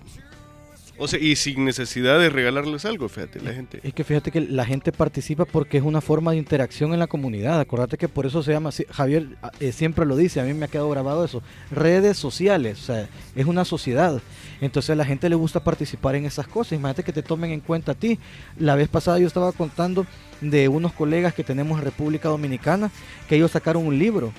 o 0.99 1.09
sea, 1.09 1.19
y 1.19 1.37
sin 1.37 1.65
necesidad 1.65 2.19
de 2.19 2.31
regalarles 2.31 2.85
algo, 2.85 3.09
fíjate, 3.09 3.41
la 3.41 3.53
gente. 3.53 3.81
Es 3.83 3.93
que 3.93 4.05
fíjate 4.05 4.31
que 4.31 4.41
la 4.41 4.65
gente 4.65 4.93
participa 4.93 5.45
porque 5.45 5.79
es 5.79 5.85
una 5.85 6.01
forma 6.01 6.33
de 6.33 6.39
interacción 6.39 6.93
en 6.93 6.99
la 6.99 7.07
comunidad. 7.07 7.61
Acordate 7.61 7.97
que 7.99 8.09
por 8.09 8.27
eso 8.27 8.43
se 8.43 8.53
llama, 8.53 8.71
Javier 8.91 9.37
ah, 9.43 9.53
eh, 9.61 9.73
siempre 9.73 10.07
lo 10.07 10.17
dice, 10.17 10.41
a 10.41 10.45
mí 10.45 10.55
me 10.55 10.65
ha 10.65 10.69
quedado 10.69 10.89
grabado 10.91 11.25
eso, 11.25 11.43
redes 11.71 12.17
sociales, 12.17 12.81
o 12.83 12.87
sea, 12.87 13.09
es 13.35 13.47
una 13.47 13.65
sociedad. 13.65 14.21
Entonces 14.61 14.91
a 14.91 14.95
la 14.95 15.05
gente 15.05 15.29
le 15.29 15.35
gusta 15.35 15.61
participar 15.61 16.15
en 16.15 16.25
esas 16.25 16.47
cosas. 16.47 16.73
Imagínate 16.73 17.03
que 17.03 17.13
te 17.13 17.23
tomen 17.23 17.51
en 17.51 17.61
cuenta 17.61 17.93
a 17.93 17.95
ti. 17.95 18.19
La 18.59 18.75
vez 18.75 18.89
pasada 18.89 19.19
yo 19.19 19.27
estaba 19.27 19.53
contando 19.53 20.07
de 20.41 20.69
unos 20.69 20.93
colegas 20.93 21.35
que 21.35 21.45
tenemos 21.45 21.79
en 21.79 21.85
República 21.85 22.29
Dominicana 22.29 22.91
que 23.29 23.37
ellos 23.37 23.51
sacaron 23.51 23.87
un 23.87 23.99
libro. 23.99 24.33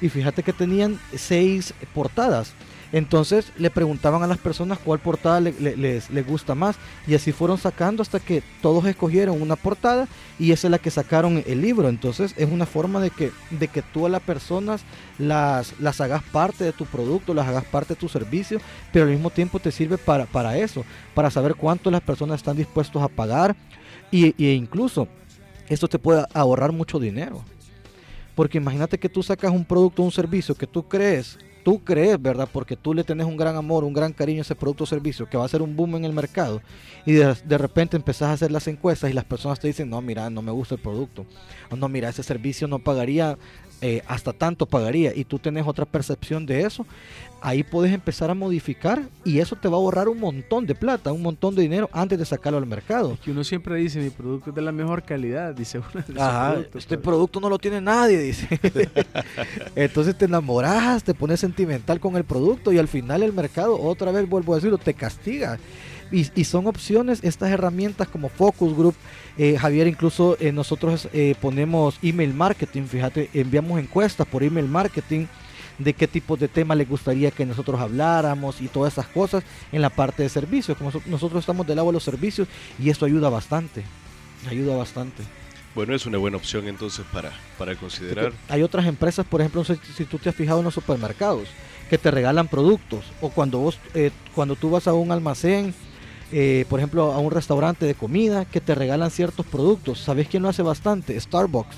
Y 0.00 0.08
fíjate 0.08 0.42
que 0.42 0.52
tenían 0.52 0.98
seis 1.14 1.72
portadas. 1.94 2.54
Entonces 2.92 3.52
le 3.56 3.70
preguntaban 3.70 4.22
a 4.22 4.26
las 4.26 4.36
personas 4.36 4.78
cuál 4.78 4.98
portada 4.98 5.40
les, 5.40 6.26
gusta 6.26 6.54
más 6.54 6.76
y 7.06 7.14
así 7.14 7.32
fueron 7.32 7.56
sacando 7.56 8.02
hasta 8.02 8.20
que 8.20 8.42
todos 8.60 8.84
escogieron 8.84 9.40
una 9.40 9.56
portada 9.56 10.06
y 10.38 10.52
esa 10.52 10.66
es 10.66 10.70
la 10.70 10.78
que 10.78 10.90
sacaron 10.90 11.42
el 11.46 11.62
libro. 11.62 11.88
Entonces 11.88 12.34
es 12.36 12.50
una 12.50 12.66
forma 12.66 13.00
de 13.00 13.10
que, 13.10 13.32
de 13.50 13.68
que 13.68 13.80
tú 13.80 14.04
a 14.04 14.10
las 14.10 14.20
personas 14.20 14.82
las, 15.18 15.80
las 15.80 16.00
hagas 16.02 16.22
parte 16.22 16.64
de 16.64 16.72
tu 16.72 16.84
producto, 16.84 17.32
las 17.32 17.48
hagas 17.48 17.64
parte 17.64 17.94
de 17.94 18.00
tu 18.00 18.10
servicio, 18.10 18.60
pero 18.92 19.06
al 19.06 19.12
mismo 19.12 19.30
tiempo 19.30 19.58
te 19.58 19.72
sirve 19.72 19.96
para, 19.96 20.26
para 20.26 20.58
eso, 20.58 20.84
para 21.14 21.30
saber 21.30 21.54
cuánto 21.54 21.90
las 21.90 22.02
personas 22.02 22.40
están 22.40 22.56
dispuestos 22.56 23.02
a 23.02 23.08
pagar 23.08 23.56
y 24.10 24.34
incluso 24.52 25.08
esto 25.70 25.88
te 25.88 25.98
puede 25.98 26.26
ahorrar 26.34 26.72
mucho 26.72 26.98
dinero. 26.98 27.42
Porque 28.34 28.58
imagínate 28.58 28.98
que 28.98 29.08
tú 29.08 29.22
sacas 29.22 29.52
un 29.52 29.64
producto 29.64 30.02
o 30.02 30.04
un 30.04 30.12
servicio 30.12 30.54
que 30.54 30.66
tú 30.66 30.86
crees 30.86 31.38
tú 31.62 31.82
crees, 31.84 32.20
¿verdad? 32.20 32.48
Porque 32.52 32.76
tú 32.76 32.94
le 32.94 33.04
tenés 33.04 33.26
un 33.26 33.36
gran 33.36 33.56
amor, 33.56 33.84
un 33.84 33.92
gran 33.92 34.12
cariño 34.12 34.40
a 34.40 34.42
ese 34.42 34.54
producto 34.54 34.84
o 34.84 34.86
servicio 34.86 35.28
que 35.28 35.36
va 35.36 35.44
a 35.44 35.48
ser 35.48 35.62
un 35.62 35.76
boom 35.76 35.96
en 35.96 36.04
el 36.04 36.12
mercado 36.12 36.60
y 37.06 37.12
de, 37.12 37.34
de, 37.44 37.58
repente 37.58 37.96
empezás 37.96 38.28
a 38.28 38.32
hacer 38.32 38.50
las 38.50 38.66
encuestas 38.68 39.10
y 39.10 39.12
las 39.12 39.24
personas 39.24 39.60
te 39.60 39.68
dicen, 39.68 39.88
no, 39.90 40.00
mira, 40.00 40.28
no 40.30 40.42
me 40.42 40.52
gusta 40.52 40.74
el 40.74 40.80
producto, 40.80 41.26
no, 41.76 41.88
mira, 41.88 42.08
ese 42.08 42.22
servicio 42.22 42.68
no 42.68 42.78
pagaría, 42.78 43.38
eh, 43.80 44.02
hasta 44.06 44.32
tanto 44.32 44.66
pagaría 44.66 45.14
y 45.14 45.24
tú 45.24 45.38
tenés 45.38 45.66
otra 45.66 45.84
percepción 45.84 46.46
de 46.46 46.62
eso, 46.62 46.86
ahí 47.42 47.62
puedes 47.62 47.92
empezar 47.92 48.30
a 48.30 48.34
modificar 48.34 49.02
y 49.24 49.40
eso 49.40 49.56
te 49.56 49.68
va 49.68 49.76
a 49.76 49.80
ahorrar 49.80 50.08
un 50.08 50.18
montón 50.18 50.64
de 50.64 50.74
plata, 50.74 51.12
un 51.12 51.22
montón 51.22 51.54
de 51.54 51.62
dinero 51.62 51.90
antes 51.92 52.18
de 52.18 52.24
sacarlo 52.24 52.58
al 52.58 52.66
mercado. 52.66 53.18
que 53.22 53.32
uno 53.32 53.42
siempre 53.42 53.74
dice, 53.76 54.00
mi 54.00 54.10
producto 54.10 54.50
es 54.50 54.56
de 54.56 54.62
la 54.62 54.72
mejor 54.72 55.02
calidad, 55.02 55.54
dice 55.62 55.78
uno. 55.78 56.04
Ajá, 56.20 56.56
este 56.74 56.96
producto 56.96 57.40
no 57.40 57.48
lo 57.48 57.58
tiene 57.58 57.80
nadie, 57.80 58.18
dice. 58.18 58.48
Entonces 59.76 60.16
te 60.16 60.26
enamoras, 60.26 61.02
te 61.02 61.14
pones 61.14 61.40
sentimental 61.40 62.00
con 62.00 62.16
el 62.16 62.24
producto 62.24 62.72
y 62.72 62.78
al 62.78 62.88
final 62.88 63.22
el 63.22 63.32
mercado, 63.32 63.78
otra 63.80 64.12
vez 64.12 64.28
vuelvo 64.28 64.52
a 64.52 64.56
decirlo, 64.56 64.78
te 64.78 64.94
castiga. 64.94 65.58
Y, 66.12 66.44
son 66.44 66.66
opciones 66.66 67.20
estas 67.22 67.50
herramientas 67.50 68.06
como 68.06 68.28
Focus 68.28 68.76
Group. 68.76 68.94
Eh, 69.38 69.56
Javier, 69.58 69.86
incluso 69.86 70.36
eh, 70.40 70.52
nosotros 70.52 71.08
eh, 71.14 71.34
ponemos 71.40 71.98
email 72.02 72.34
marketing, 72.34 72.82
fíjate, 72.82 73.30
enviamos 73.32 73.80
encuestas 73.80 74.26
por 74.26 74.42
email 74.42 74.68
marketing 74.68 75.24
de 75.78 75.92
qué 75.94 76.06
tipo 76.06 76.36
de 76.36 76.48
tema 76.48 76.74
le 76.74 76.84
gustaría 76.84 77.30
que 77.30 77.46
nosotros 77.46 77.80
habláramos 77.80 78.60
y 78.60 78.68
todas 78.68 78.92
esas 78.92 79.06
cosas 79.06 79.44
en 79.70 79.82
la 79.82 79.90
parte 79.90 80.22
de 80.22 80.28
servicios. 80.28 80.76
Como 80.76 80.92
nosotros 81.06 81.40
estamos 81.40 81.66
del 81.66 81.76
lado 81.76 81.88
de 81.88 81.94
los 81.94 82.04
servicios 82.04 82.48
y 82.78 82.90
esto 82.90 83.06
ayuda 83.06 83.28
bastante, 83.28 83.84
ayuda 84.48 84.76
bastante. 84.76 85.22
Bueno, 85.74 85.94
es 85.94 86.04
una 86.04 86.18
buena 86.18 86.36
opción 86.36 86.68
entonces 86.68 87.04
para, 87.12 87.32
para 87.56 87.74
considerar. 87.76 88.32
Hay 88.48 88.62
otras 88.62 88.86
empresas, 88.86 89.24
por 89.24 89.40
ejemplo, 89.40 89.64
si 89.64 90.04
tú 90.04 90.18
te 90.18 90.28
has 90.28 90.34
fijado 90.34 90.58
en 90.58 90.66
los 90.66 90.74
supermercados, 90.74 91.48
que 91.88 91.98
te 91.98 92.10
regalan 92.10 92.48
productos 92.48 93.04
o 93.20 93.30
cuando 93.30 93.58
vos, 93.58 93.78
cuando 94.34 94.56
tú 94.56 94.70
vas 94.70 94.86
a 94.86 94.94
un 94.94 95.12
almacén 95.12 95.74
eh, 96.32 96.64
por 96.70 96.80
ejemplo, 96.80 97.12
a 97.12 97.18
un 97.18 97.30
restaurante 97.30 97.84
de 97.84 97.94
comida 97.94 98.46
que 98.46 98.62
te 98.62 98.74
regalan 98.74 99.10
ciertos 99.10 99.44
productos. 99.44 100.00
¿Sabes 100.00 100.28
quién 100.28 100.42
lo 100.42 100.48
hace 100.48 100.62
bastante? 100.62 101.20
Starbucks. 101.20 101.76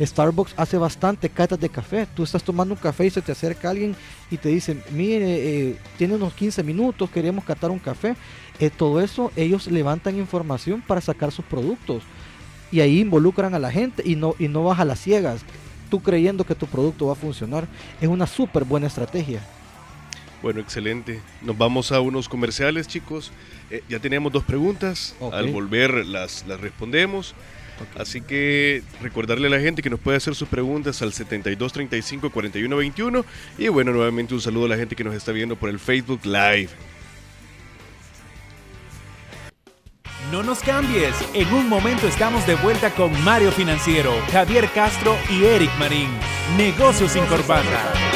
Starbucks 0.00 0.54
hace 0.56 0.76
bastante 0.76 1.28
catas 1.28 1.60
de 1.60 1.68
café. 1.68 2.06
Tú 2.14 2.22
estás 2.22 2.42
tomando 2.42 2.74
un 2.74 2.80
café 2.80 3.06
y 3.06 3.10
se 3.10 3.22
te 3.22 3.32
acerca 3.32 3.70
alguien 3.70 3.94
y 4.30 4.36
te 4.36 4.48
dice, 4.48 4.76
mire, 4.90 5.68
eh, 5.68 5.76
tiene 5.96 6.14
unos 6.14 6.34
15 6.34 6.62
minutos, 6.62 7.10
queremos 7.10 7.44
catar 7.44 7.70
un 7.70 7.78
café. 7.78 8.16
Eh, 8.58 8.70
todo 8.70 9.00
eso 9.00 9.32
ellos 9.36 9.66
levantan 9.66 10.16
información 10.18 10.82
para 10.82 11.00
sacar 11.00 11.30
sus 11.32 11.44
productos. 11.44 12.02
Y 12.72 12.80
ahí 12.80 13.00
involucran 13.00 13.54
a 13.54 13.58
la 13.58 13.70
gente 13.70 14.02
y 14.04 14.16
no, 14.16 14.34
y 14.38 14.48
no 14.48 14.64
vas 14.64 14.80
a 14.80 14.84
las 14.84 15.00
ciegas. 15.00 15.42
Tú 15.90 16.02
creyendo 16.02 16.44
que 16.44 16.54
tu 16.54 16.66
producto 16.66 17.06
va 17.06 17.12
a 17.12 17.16
funcionar. 17.16 17.68
Es 18.00 18.08
una 18.08 18.26
súper 18.26 18.64
buena 18.64 18.88
estrategia. 18.88 19.40
Bueno, 20.42 20.60
excelente. 20.60 21.20
Nos 21.40 21.56
vamos 21.56 21.92
a 21.92 22.00
unos 22.00 22.28
comerciales, 22.28 22.88
chicos. 22.88 23.32
Eh, 23.70 23.82
ya 23.88 23.98
teníamos 23.98 24.32
dos 24.32 24.44
preguntas. 24.44 25.14
Al 25.32 25.50
volver 25.50 26.04
las, 26.04 26.46
las 26.46 26.60
respondemos. 26.60 27.34
Así 27.96 28.20
que 28.20 28.82
recordarle 29.00 29.48
a 29.48 29.50
la 29.50 29.60
gente 29.60 29.82
que 29.82 29.90
nos 29.90 30.00
puede 30.00 30.16
hacer 30.16 30.34
sus 30.34 30.48
preguntas 30.48 31.00
al 31.02 31.12
72 31.12 31.72
35 31.72 32.30
41 32.30 32.76
21. 32.76 33.24
Y 33.58 33.68
bueno, 33.68 33.92
nuevamente 33.92 34.34
un 34.34 34.40
saludo 34.40 34.66
a 34.66 34.68
la 34.70 34.76
gente 34.76 34.96
que 34.96 35.04
nos 35.04 35.14
está 35.14 35.32
viendo 35.32 35.56
por 35.56 35.70
el 35.70 35.78
Facebook 35.78 36.20
Live. 36.24 36.70
No 40.30 40.42
nos 40.42 40.60
cambies, 40.60 41.14
en 41.34 41.52
un 41.52 41.68
momento 41.68 42.08
estamos 42.08 42.46
de 42.46 42.56
vuelta 42.56 42.90
con 42.90 43.12
Mario 43.22 43.52
Financiero, 43.52 44.12
Javier 44.32 44.68
Castro 44.74 45.16
y 45.30 45.44
Eric 45.44 45.70
Marín. 45.78 46.08
Negocios 46.56 47.12
sin 47.12 47.24
corbata. 47.26 48.13